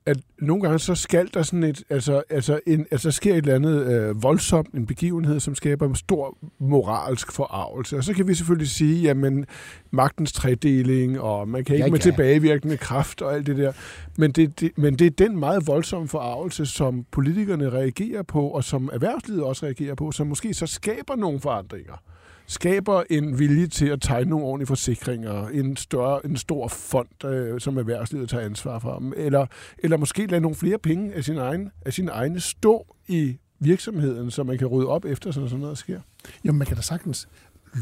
at 0.06 0.18
nogle 0.42 0.64
gange 0.64 0.80
så 0.80 0.96
skal 0.96 1.30
der 1.34 1.44
sådan 1.44 1.64
et, 1.64 1.84
altså, 1.90 2.24
altså, 2.30 2.60
en, 2.68 2.86
altså 2.92 3.12
sker 3.12 3.32
et 3.32 3.38
eller 3.38 3.56
andet 3.56 3.86
øh, 3.92 4.24
voldsomt, 4.24 4.74
en 4.74 4.86
begivenhed, 4.86 5.40
som 5.40 5.56
skaber 5.56 5.86
en 5.86 5.96
stor 5.96 6.38
moralsk 6.60 7.32
forarvelse. 7.32 7.98
Og 7.98 8.04
så 8.04 8.14
kan 8.14 8.28
vi 8.28 8.34
selvfølgelig 8.34 8.70
sige, 8.70 9.02
jamen, 9.02 9.46
magtens 9.92 10.34
tredeling, 10.34 11.20
og 11.20 11.48
man 11.48 11.64
kan 11.64 11.76
ikke 11.76 11.86
Ja, 11.86 11.92
med 11.92 12.00
ja. 12.00 12.04
tilbagevirkende 12.04 12.78
kraft 12.78 13.22
og 13.22 13.36
alt 13.36 13.48
det 13.48 13.58
der. 13.58 13.74
Men 14.20 14.32
det, 14.32 14.60
det, 14.60 14.78
men 14.78 14.96
det 15.00 15.08
er 15.08 15.28
den 15.28 15.40
meget 15.40 15.68
voldsomme 15.68 16.08
forarvelse, 16.08 16.66
som 16.66 17.06
politikerne 17.12 17.70
reagerer 17.70 18.24
på, 18.24 18.48
og 18.48 18.64
som 18.64 18.90
erhvervslivet 18.94 19.44
også 19.44 19.66
reagerer 19.66 19.96
på, 19.96 20.12
som 20.12 20.28
måske 20.28 20.54
så 20.54 20.68
skaber 20.68 21.16
nogle 21.16 21.40
forandringer 21.40 22.04
skaber 22.48 23.04
en 23.10 23.40
vilje 23.40 23.68
til 23.68 23.86
at 23.86 24.02
tegne 24.02 24.30
nogle 24.30 24.46
ordentlige 24.46 24.68
forsikringer, 24.68 25.48
en, 25.48 25.76
større, 25.76 26.26
en 26.26 26.38
stor 26.38 26.68
fond, 26.68 27.26
øh, 27.26 27.60
som 27.60 27.78
erhvervslivet 27.78 28.30
tager 28.30 28.46
ansvar 28.46 28.80
for, 28.80 29.00
mm, 29.00 29.14
eller, 29.16 29.46
eller 29.78 29.98
måske 29.98 30.26
lade 30.26 30.42
nogle 30.42 30.56
flere 30.56 30.78
penge 30.78 31.14
af 31.14 31.24
sin 31.24 31.38
egen, 31.38 31.72
af 31.86 31.94
sin 31.94 32.10
egne 32.10 32.40
stå 32.40 32.96
i 33.08 33.38
virksomheden, 33.60 34.32
så 34.32 34.44
man 34.44 34.58
kan 34.58 34.68
rydde 34.68 34.88
op 34.88 35.06
efter, 35.06 35.32
sådan 35.32 35.50
sådan 35.50 35.62
noget 35.62 35.78
sker. 35.78 36.02
Jo, 36.44 36.52
man 36.52 36.68
kan 36.68 36.76
da 36.76 36.82
sagtens 36.82 37.28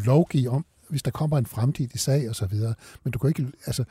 lovgive 0.06 0.50
om, 0.50 0.66
hvis 0.90 1.04
der 1.04 1.12
kommer 1.12 1.38
en 1.38 1.46
fremtidig 1.46 2.00
sag 2.00 2.30
og 2.30 2.36
så 2.36 2.46
videre, 2.46 2.74
men 3.04 3.12
du 3.12 3.20
kan 3.20 3.28
ikke, 3.28 3.48
altså, 3.66 3.84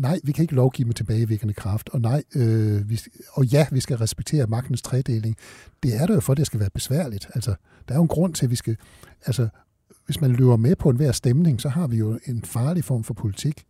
nej, 0.00 0.20
vi 0.24 0.32
kan 0.32 0.42
ikke 0.42 0.54
lovgive 0.54 0.86
med 0.86 0.94
tilbagevirkende 0.94 1.54
kraft, 1.54 1.88
og 1.88 2.00
nej, 2.00 2.22
øh, 2.34 2.90
vi, 2.90 3.00
og 3.32 3.44
ja, 3.44 3.66
vi 3.72 3.80
skal 3.80 3.96
respektere 3.96 4.46
magtens 4.46 4.82
tredeling. 4.82 5.36
Det 5.82 5.96
er 5.96 6.06
der 6.06 6.14
jo 6.14 6.20
for, 6.20 6.32
at 6.32 6.38
det 6.38 6.46
skal 6.46 6.60
være 6.60 6.70
besværligt. 6.70 7.28
Altså, 7.34 7.54
der 7.88 7.94
er 7.94 7.98
jo 7.98 8.02
en 8.02 8.08
grund 8.08 8.34
til, 8.34 8.46
at 8.46 8.50
vi 8.50 8.56
skal, 8.56 8.76
altså, 9.26 9.48
hvis 10.06 10.20
man 10.20 10.32
løber 10.32 10.56
med 10.56 10.76
på 10.76 10.90
enhver 10.90 11.12
stemning, 11.12 11.60
så 11.60 11.68
har 11.68 11.86
vi 11.86 11.96
jo 11.96 12.18
en 12.26 12.42
farlig 12.42 12.84
form 12.84 13.04
for 13.04 13.14
politik. 13.14 13.64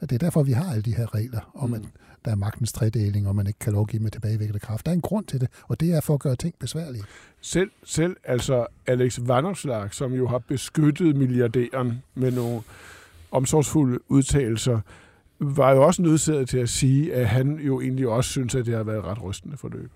Og 0.00 0.10
det 0.10 0.14
er 0.14 0.18
derfor, 0.18 0.42
vi 0.42 0.52
har 0.52 0.70
alle 0.70 0.82
de 0.82 0.94
her 0.94 1.14
regler 1.14 1.50
om, 1.54 1.74
at 1.74 1.82
der 2.24 2.30
er 2.30 2.36
magtens 2.36 2.72
tredeling, 2.72 3.28
og 3.28 3.36
man 3.36 3.46
ikke 3.46 3.58
kan 3.58 3.72
lovgive 3.72 4.02
med 4.02 4.10
tilbagevirkende 4.10 4.60
kraft. 4.60 4.86
Der 4.86 4.92
er 4.92 4.96
en 4.96 5.00
grund 5.00 5.24
til 5.24 5.40
det, 5.40 5.48
og 5.62 5.80
det 5.80 5.92
er 5.92 6.00
for 6.00 6.14
at 6.14 6.20
gøre 6.20 6.36
ting 6.36 6.54
besværlige. 6.58 7.04
Selv, 7.40 7.70
selv 7.84 8.16
altså 8.24 8.66
Alex 8.86 9.18
Vanopslagh, 9.22 9.90
som 9.90 10.12
jo 10.12 10.28
har 10.28 10.38
beskyttet 10.38 11.16
milliardæren 11.16 12.02
med 12.14 12.32
nogle 12.32 12.62
omsorgsfulde 13.30 13.98
udtalelser, 14.08 14.80
var 15.38 15.72
jo 15.72 15.82
også 15.86 16.02
nødsaget 16.02 16.48
til 16.48 16.58
at 16.58 16.68
sige, 16.68 17.14
at 17.14 17.28
han 17.28 17.58
jo 17.58 17.80
egentlig 17.80 18.08
også 18.08 18.30
synes, 18.30 18.54
at 18.54 18.66
det 18.66 18.74
har 18.74 18.82
været 18.82 18.98
et 18.98 19.04
ret 19.04 19.22
rystende 19.22 19.56
forløb. 19.56 19.90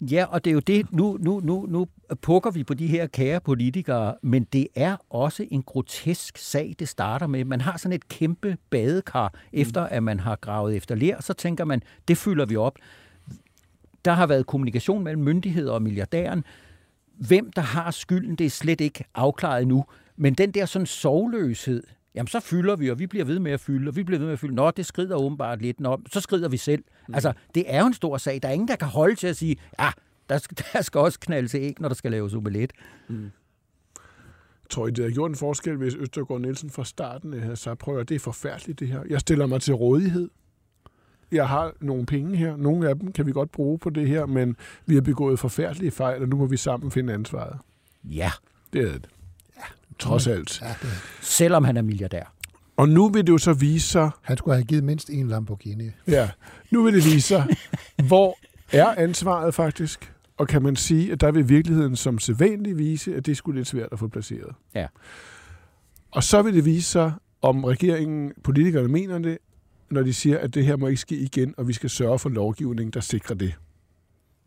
Ja, 0.00 0.24
og 0.24 0.44
det 0.44 0.50
er 0.50 0.54
jo 0.54 0.60
det, 0.60 0.92
nu, 0.92 1.18
nu, 1.20 1.40
nu, 1.44 1.66
nu 1.68 1.86
pukker 2.22 2.50
vi 2.50 2.64
på 2.64 2.74
de 2.74 2.86
her 2.86 3.06
kære 3.06 3.40
politikere, 3.40 4.14
men 4.22 4.44
det 4.44 4.66
er 4.74 4.96
også 5.10 5.46
en 5.50 5.62
grotesk 5.62 6.38
sag, 6.38 6.74
det 6.78 6.88
starter 6.88 7.26
med. 7.26 7.44
Man 7.44 7.60
har 7.60 7.76
sådan 7.76 7.92
et 7.92 8.08
kæmpe 8.08 8.56
badekar, 8.70 9.34
efter 9.52 9.82
at 9.82 10.02
man 10.02 10.20
har 10.20 10.36
gravet 10.36 10.76
efter 10.76 10.94
ler, 10.94 11.22
så 11.22 11.32
tænker 11.32 11.64
man, 11.64 11.82
det 12.08 12.18
fylder 12.18 12.46
vi 12.46 12.56
op. 12.56 12.78
Der 14.04 14.12
har 14.12 14.26
været 14.26 14.46
kommunikation 14.46 15.04
mellem 15.04 15.22
myndigheder 15.22 15.72
og 15.72 15.82
milliardæren. 15.82 16.44
Hvem, 17.14 17.52
der 17.52 17.62
har 17.62 17.90
skylden, 17.90 18.36
det 18.36 18.46
er 18.46 18.50
slet 18.50 18.80
ikke 18.80 19.04
afklaret 19.14 19.68
nu. 19.68 19.84
Men 20.16 20.34
den 20.34 20.50
der 20.50 20.66
sådan 20.66 20.86
sovløshed, 20.86 21.82
jamen 22.14 22.26
så 22.26 22.40
fylder 22.40 22.76
vi, 22.76 22.90
og 22.90 22.98
vi 22.98 23.06
bliver 23.06 23.24
ved 23.24 23.38
med 23.38 23.52
at 23.52 23.60
fylde, 23.60 23.88
og 23.88 23.96
vi 23.96 24.02
bliver 24.02 24.18
ved 24.18 24.26
med 24.26 24.32
at 24.32 24.38
fylde. 24.38 24.54
Nå, 24.54 24.70
det 24.70 24.86
skrider 24.86 25.16
åbenbart 25.16 25.62
lidt. 25.62 25.80
Nå, 25.80 26.00
så 26.12 26.20
skrider 26.20 26.48
vi 26.48 26.56
selv. 26.56 26.84
Mm. 27.08 27.14
Altså, 27.14 27.32
det 27.54 27.64
er 27.66 27.80
jo 27.80 27.86
en 27.86 27.94
stor 27.94 28.16
sag. 28.18 28.42
Der 28.42 28.48
er 28.48 28.52
ingen, 28.52 28.68
der 28.68 28.76
kan 28.76 28.88
holde 28.88 29.14
til 29.14 29.26
at 29.26 29.36
sige, 29.36 29.56
ja, 29.80 29.90
der 30.28 30.38
skal, 30.38 30.58
der 30.72 30.82
skal 30.82 30.98
også 31.00 31.20
knaldes 31.20 31.54
æg, 31.54 31.74
når 31.80 31.88
der 31.88 31.94
skal 31.94 32.10
laves 32.10 32.34
omelet. 32.34 32.72
Tror 34.70 34.86
I, 34.86 34.90
det 34.90 35.04
har 35.04 35.10
gjort 35.10 35.30
en 35.30 35.36
forskel, 35.36 35.76
hvis 35.76 35.94
Østergaard 35.94 36.40
Nielsen 36.40 36.70
fra 36.70 36.84
starten 36.84 37.40
havde 37.40 37.56
sagt, 37.56 37.78
prøv 37.78 37.98
at 37.98 38.08
det 38.08 38.14
er 38.14 38.18
forfærdeligt 38.18 38.80
det 38.80 38.88
her. 38.88 39.02
Jeg 39.08 39.20
stiller 39.20 39.46
mig 39.46 39.60
til 39.62 39.74
rådighed. 39.74 40.30
Jeg 41.32 41.48
har 41.48 41.72
nogle 41.80 42.06
penge 42.06 42.36
her. 42.36 42.56
Nogle 42.56 42.88
af 42.88 42.98
dem 42.98 43.12
kan 43.12 43.26
vi 43.26 43.32
godt 43.32 43.50
bruge 43.52 43.78
på 43.78 43.90
det 43.90 44.08
her, 44.08 44.26
men 44.26 44.56
vi 44.86 44.94
har 44.94 45.00
begået 45.02 45.38
forfærdelige 45.38 45.90
fejl, 45.90 46.22
og 46.22 46.28
nu 46.28 46.36
må 46.36 46.46
vi 46.46 46.56
sammen 46.56 46.90
finde 46.90 47.12
ansvaret. 47.12 47.58
Ja, 48.04 48.30
Det 48.72 48.80
er 48.88 48.92
det. 48.92 49.08
Ja, 50.02 50.08
trods 50.08 50.26
alt. 50.26 50.60
Ja, 50.60 50.74
det, 50.82 50.88
selvom 51.20 51.64
han 51.64 51.76
er 51.76 51.82
milliardær. 51.82 52.34
Og 52.76 52.88
nu 52.88 53.08
vil 53.08 53.26
det 53.26 53.32
jo 53.32 53.38
så 53.38 53.52
vise 53.52 53.88
sig, 53.88 54.10
han 54.22 54.36
skulle 54.36 54.54
have 54.54 54.64
givet 54.64 54.84
mindst 54.84 55.10
en 55.10 55.28
Lamborghini. 55.28 55.90
ja, 56.08 56.30
nu 56.70 56.82
vil 56.82 56.94
det 56.94 57.04
vise 57.04 57.20
sig, 57.20 57.56
hvor 58.08 58.38
er 58.72 58.94
ansvaret 58.96 59.54
faktisk? 59.54 60.12
Og 60.36 60.48
kan 60.48 60.62
man 60.62 60.76
sige, 60.76 61.12
at 61.12 61.20
der 61.20 61.30
vil 61.30 61.48
virkeligheden 61.48 61.96
som 61.96 62.18
sædvanligt 62.18 62.78
vise, 62.78 63.16
at 63.16 63.26
det 63.26 63.36
skulle 63.36 63.60
lidt 63.60 63.68
svært 63.68 63.88
at 63.92 63.98
få 63.98 64.08
placeret. 64.08 64.54
Ja. 64.74 64.86
Og 66.10 66.22
så 66.22 66.42
vil 66.42 66.54
det 66.54 66.64
vise 66.64 66.90
sig, 66.90 67.12
om 67.42 67.64
regeringen, 67.64 68.32
politikerne 68.44 68.88
mener 68.88 69.18
det, 69.18 69.38
når 69.90 70.02
de 70.02 70.14
siger, 70.14 70.38
at 70.38 70.54
det 70.54 70.66
her 70.66 70.76
må 70.76 70.86
ikke 70.86 71.00
ske 71.00 71.16
igen, 71.16 71.54
og 71.56 71.68
vi 71.68 71.72
skal 71.72 71.90
sørge 71.90 72.18
for 72.18 72.28
lovgivning, 72.28 72.94
der 72.94 73.00
sikrer 73.00 73.36
det. 73.36 73.54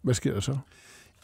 Hvad 0.02 0.13
sker 0.13 0.34
der 0.34 0.39
så? 0.39 0.58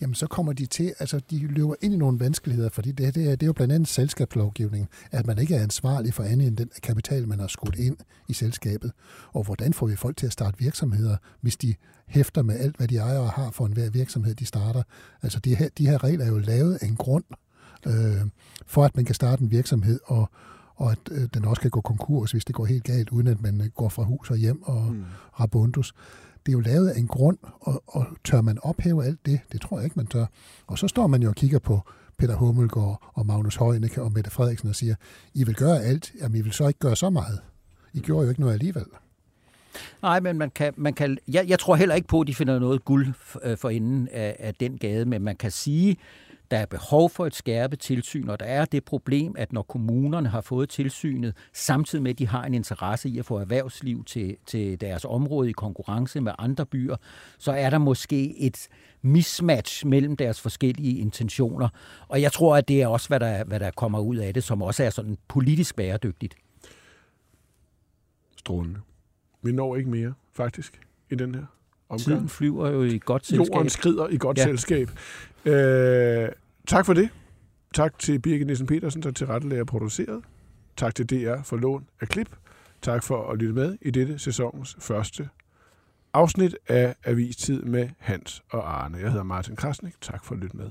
Jamen, 0.02 0.16
så 0.16 0.28
kommer 0.28 0.54
de 0.54 0.66
til, 0.66 0.94
altså 1.00 1.22
de 1.30 1.48
løber 1.48 1.76
ind 1.82 1.94
i 1.94 1.98
nogle 1.98 2.20
vanskeligheder, 2.20 2.70
fordi 2.70 2.92
det, 2.92 3.16
det, 3.16 3.24
er, 3.24 3.32
det 3.32 3.44
er 3.44 3.48
jo 3.48 3.54
blandt 3.54 3.74
andet 3.74 3.88
selskabslovgivning, 3.88 4.90
at 5.12 5.28
man 5.28 5.38
ikke 5.38 5.56
er 5.56 5.64
ansvarlig 5.64 6.14
for 6.14 6.24
andet 6.24 6.48
end 6.48 6.58
den 6.58 6.70
kapital, 6.84 7.28
man 7.28 7.40
har 7.40 7.48
skudt 7.48 7.76
ind 7.76 7.98
i 8.28 8.34
selskabet. 8.34 8.92
Og 9.34 9.44
hvordan 9.44 9.74
får 9.74 9.88
vi 9.88 9.96
folk 9.96 10.18
til 10.18 10.26
at 10.26 10.34
starte 10.34 10.60
virksomheder, 10.60 11.18
hvis 11.42 11.58
de 11.58 11.76
hæfter 12.08 12.42
med 12.42 12.60
alt, 12.60 12.78
hvad 12.78 12.88
de 12.88 12.98
ejer 12.98 13.20
og 13.20 13.32
har 13.32 13.52
for 13.52 13.66
enhver 13.66 13.90
virksomhed, 13.90 14.36
de 14.36 14.46
starter? 14.46 14.84
Altså, 15.22 15.40
de 15.40 15.56
her, 15.56 15.70
de 15.78 15.88
her 15.88 16.04
regler 16.04 16.26
er 16.26 16.30
jo 16.30 16.40
lavet 16.40 16.78
af 16.82 16.88
en 16.88 16.96
grund, 16.96 17.24
øh, 17.88 18.22
for 18.66 18.86
at 18.86 18.96
man 18.96 19.06
kan 19.06 19.16
starte 19.16 19.44
en 19.44 19.52
virksomhed, 19.52 20.00
og, 20.06 20.30
og 20.76 20.92
at 20.92 21.00
øh, 21.12 21.30
den 21.34 21.46
også 21.46 21.62
kan 21.62 21.72
gå 21.72 21.82
konkurs, 21.82 22.32
hvis 22.32 22.46
det 22.46 22.56
går 22.56 22.66
helt 22.66 22.84
galt, 22.84 23.10
uden 23.10 23.28
at 23.28 23.42
man 23.42 23.62
øh, 23.62 23.68
går 23.68 23.90
fra 23.90 24.04
hus 24.04 24.32
og 24.32 24.38
hjem 24.38 24.64
og 24.64 24.94
mm. 24.94 25.04
rabundus. 25.40 25.94
Det 26.50 26.56
er 26.56 26.58
jo 26.58 26.74
lavet 26.74 26.90
af 26.90 27.00
en 27.00 27.08
grund, 27.08 27.38
og, 27.60 27.84
og 27.88 28.06
tør 28.24 28.42
man 28.42 28.58
ophæve 28.64 29.06
alt 29.06 29.26
det? 29.26 29.40
Det 29.52 29.62
tror 29.62 29.78
jeg 29.78 29.84
ikke, 29.84 29.96
man 29.96 30.08
tør. 30.08 30.26
Og 30.68 30.78
så 30.78 30.88
står 30.88 31.08
man 31.08 31.22
jo 31.22 31.30
og 31.30 31.36
kigger 31.36 31.60
på 31.60 31.82
Peter 32.18 32.36
Hummelgaard 32.36 33.12
og 33.14 33.26
Magnus 33.26 33.56
Heunicke 33.56 34.02
og 34.02 34.12
Mette 34.12 34.32
Frederiksen 34.32 34.70
og 34.70 34.76
siger, 34.76 34.96
I 35.34 35.44
vil 35.44 35.56
gøre 35.56 35.84
alt, 35.84 36.12
jamen 36.22 36.38
I 36.38 36.42
vil 36.42 36.52
så 36.52 36.68
ikke 36.68 36.80
gøre 36.80 36.96
så 36.96 37.10
meget. 37.10 37.40
I 37.94 38.00
gjorde 38.00 38.24
jo 38.24 38.30
ikke 38.30 38.42
noget 38.42 38.54
alligevel. 38.54 38.86
Nej, 40.02 40.20
men 40.20 40.38
man 40.38 40.52
kan, 40.52 40.74
man 40.78 40.94
kan, 40.94 41.18
jeg, 41.28 41.50
jeg 41.50 41.60
tror 41.60 41.76
heller 41.76 41.96
ikke 41.96 42.08
på, 42.08 42.22
at 42.22 42.28
de 42.28 42.36
finder 42.36 42.60
noget 42.60 42.86
guld 42.86 43.08
øh, 43.44 43.58
for 43.58 43.70
enden 43.70 44.08
af, 44.12 44.36
af 44.40 44.56
den 44.56 44.78
gade, 44.78 45.06
men 45.06 45.22
man 45.22 45.36
kan 45.36 45.52
sige, 45.52 45.98
der 46.52 46.58
er 46.58 46.66
behov 46.66 47.10
for 47.10 47.26
et 47.26 47.36
skærpet 47.36 47.80
tilsyn, 47.80 48.30
og 48.30 48.40
der 48.40 48.46
er 48.46 48.66
det 48.66 48.86
problem, 48.86 49.36
at 49.38 49.54
når 49.54 49.62
kommunerne 49.62 50.30
har 50.30 50.42
fået 50.42 50.70
tilsynet, 50.70 51.36
samtidig 51.54 52.04
med, 52.04 52.12
at 52.12 52.20
de 52.20 52.28
har 52.28 52.44
en 52.44 52.54
interesse 52.54 53.10
i 53.10 53.20
at 53.20 53.26
få 53.26 53.38
erhvervsliv 53.38 54.04
til, 54.04 54.38
til 54.46 54.82
deres 54.82 55.06
område 55.06 55.50
i 55.50 55.52
konkurrence 55.52 56.22
med 56.22 56.32
andre 56.40 56.66
byer, 56.66 56.96
så 57.38 57.52
er 57.52 57.70
der 57.70 57.78
måske 57.78 58.40
et 58.40 58.68
mismatch 59.02 59.86
mellem 59.86 60.18
deres 60.18 60.42
forskellige 60.42 61.00
intentioner. 61.00 61.70
Og 62.08 62.22
jeg 62.22 62.32
tror, 62.32 62.58
at 62.58 62.68
det 62.68 62.82
er 62.82 62.88
også, 62.88 63.08
hvad 63.08 63.20
der, 63.20 63.44
hvad 63.44 63.60
der 63.60 63.72
kommer 63.72 64.00
ud 64.00 64.18
af 64.18 64.34
det, 64.34 64.44
som 64.44 64.62
også 64.62 64.84
er 64.84 64.90
sådan 64.90 65.18
politisk 65.28 65.76
bæredygtigt. 65.76 66.36
Strålende. 68.38 68.80
Vi 69.42 69.52
når 69.52 69.76
ikke 69.76 69.90
mere, 69.90 70.14
faktisk, 70.34 70.82
i 71.10 71.16
den 71.16 71.36
her 71.36 71.46
omgang. 71.90 72.00
Tiden 72.02 72.30
flyver 72.30 72.70
jo 72.70 72.84
i 72.84 73.00
godt 73.06 73.26
selskab. 73.26 73.48
Jorden 73.56 73.70
skrider 73.70 74.08
i 74.08 74.18
godt 74.18 74.38
ja. 74.38 74.44
Selskab. 74.44 74.90
Øh, 75.46 76.30
tak 76.68 76.86
for 76.86 76.94
det. 76.94 77.10
Tak 77.74 78.00
til 78.00 78.20
Birgit 78.20 78.46
Nielsen 78.48 78.68
Petersen, 78.68 79.04
der 79.04 79.12
til 79.12 79.28
rette 79.28 79.62
og 79.62 79.68
produceret. 79.68 80.22
Tak 80.78 80.96
til 80.96 81.06
DR 81.10 81.42
for 81.44 81.58
lån 81.58 81.86
af 82.02 82.08
klip. 82.08 82.30
Tak 82.82 83.04
for 83.04 83.32
at 83.32 83.38
lytte 83.38 83.54
med 83.54 83.78
i 83.82 83.92
dette 83.92 84.20
sæsonens 84.20 84.78
første 84.80 85.30
afsnit 86.14 86.56
af 86.68 86.96
Avistid 87.06 87.62
med 87.62 87.90
Hans 87.98 88.44
og 88.52 88.84
Arne. 88.84 88.98
Jeg 88.98 89.10
hedder 89.12 89.24
Martin 89.24 89.56
Krasnik. 89.56 89.94
Tak 90.02 90.26
for 90.26 90.36
at 90.36 90.42
lytte 90.42 90.58
med. 90.58 90.70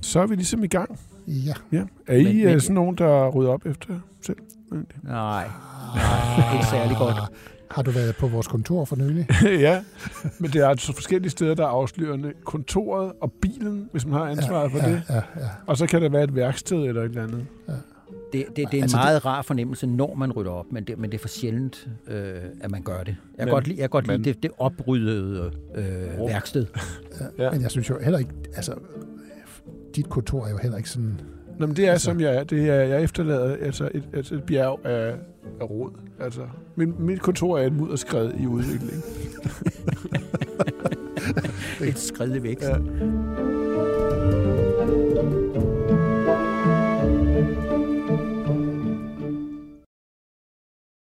Så 0.00 0.20
er 0.20 0.26
vi 0.26 0.34
ligesom 0.34 0.64
i 0.64 0.66
gang. 0.66 0.98
Ja. 1.26 1.54
Ja. 1.72 1.84
Er 2.06 2.16
I 2.16 2.24
Men- 2.24 2.36
men, 2.36 2.44
men- 2.46 2.60
sådan 2.60 2.74
nogen, 2.74 2.98
der 2.98 3.28
rydder 3.28 3.50
op 3.50 3.66
efter 3.66 4.00
selv? 4.22 4.36
Nej, 4.70 4.82
nej, 5.02 6.54
ikke 6.54 6.66
særlig 6.66 6.96
godt. 6.96 7.16
Har 7.70 7.82
du 7.82 7.90
været 7.90 8.16
på 8.16 8.26
vores 8.26 8.46
kontor 8.46 8.84
for 8.84 8.96
nylig? 8.96 9.26
ja, 9.66 9.84
men 10.38 10.50
det 10.50 10.60
er 10.62 10.68
altså 10.68 10.92
forskellige 10.92 11.30
steder, 11.30 11.54
der 11.54 11.62
er 11.64 11.68
afslørende. 11.68 12.32
Kontoret 12.44 13.12
og 13.20 13.32
bilen, 13.32 13.88
hvis 13.92 14.06
man 14.06 14.14
har 14.14 14.24
ansvaret 14.26 14.70
for 14.72 14.78
ja, 14.78 14.90
det. 14.90 15.02
Ja, 15.10 15.14
ja. 15.14 15.22
Og 15.66 15.76
så 15.76 15.86
kan 15.86 16.02
det 16.02 16.12
være 16.12 16.24
et 16.24 16.34
værksted 16.34 16.76
eller 16.78 17.02
et 17.02 17.08
eller 17.08 17.22
andet. 17.22 17.46
Det, 18.32 18.44
det, 18.48 18.56
det 18.56 18.64
er 18.64 18.68
en 18.78 18.82
Altså, 18.82 18.96
meget 18.96 19.24
rar 19.24 19.42
fornemmelse, 19.42 19.86
når 19.86 20.14
man 20.14 20.32
rydder 20.32 20.50
op, 20.50 20.66
men 20.72 20.84
det, 20.84 20.98
men 20.98 21.10
det 21.12 21.18
er 21.18 21.22
for 21.22 21.28
sjældent, 21.28 21.88
øh, 22.08 22.34
at 22.60 22.70
man 22.70 22.82
gør 22.82 23.02
det. 23.02 23.16
Jeg 23.38 23.46
kan 23.46 23.52
godt 23.54 23.66
lide, 23.68 23.80
jeg 23.80 23.90
godt 23.90 24.06
lide 24.06 24.18
men- 24.18 24.24
det, 24.24 24.42
det 24.42 24.50
opryddede 24.58 25.50
øh, 25.74 25.84
Rum. 26.18 26.28
værksted. 26.30 26.66
Ja. 27.38 27.50
Men 27.50 27.62
jeg 27.62 27.70
synes 27.70 27.90
jo 27.90 27.98
heller 28.02 28.18
ikke, 28.18 28.30
altså, 28.56 28.74
dit 29.96 30.08
kontor 30.08 30.46
er 30.46 30.50
jo 30.50 30.56
heller 30.62 30.76
ikke 30.76 30.90
sådan... 30.90 31.20
Nå, 31.58 31.66
men 31.66 31.76
det 31.76 31.88
er, 31.88 31.96
som 31.96 32.20
jeg 32.20 32.36
er. 32.36 32.44
Det 32.44 32.68
er, 32.70 32.74
jeg 32.74 33.02
efterlader 33.02 33.56
altså 33.56 33.88
et, 33.94 34.04
altså 34.12 34.34
et 34.34 34.44
bjerg 34.44 34.80
af, 34.84 35.14
af 35.60 35.70
råd. 35.70 35.90
Altså, 36.20 36.40
min, 36.76 36.94
mit 36.98 37.20
kontor 37.20 37.58
er 37.58 37.66
et 37.66 37.72
mudderskred 37.72 38.32
i 38.40 38.46
udvikling. 38.46 39.02
Et 41.80 41.98
skridt 41.98 42.36
i 42.36 42.42
vækst. 42.42 42.68
Ja. 42.68 43.45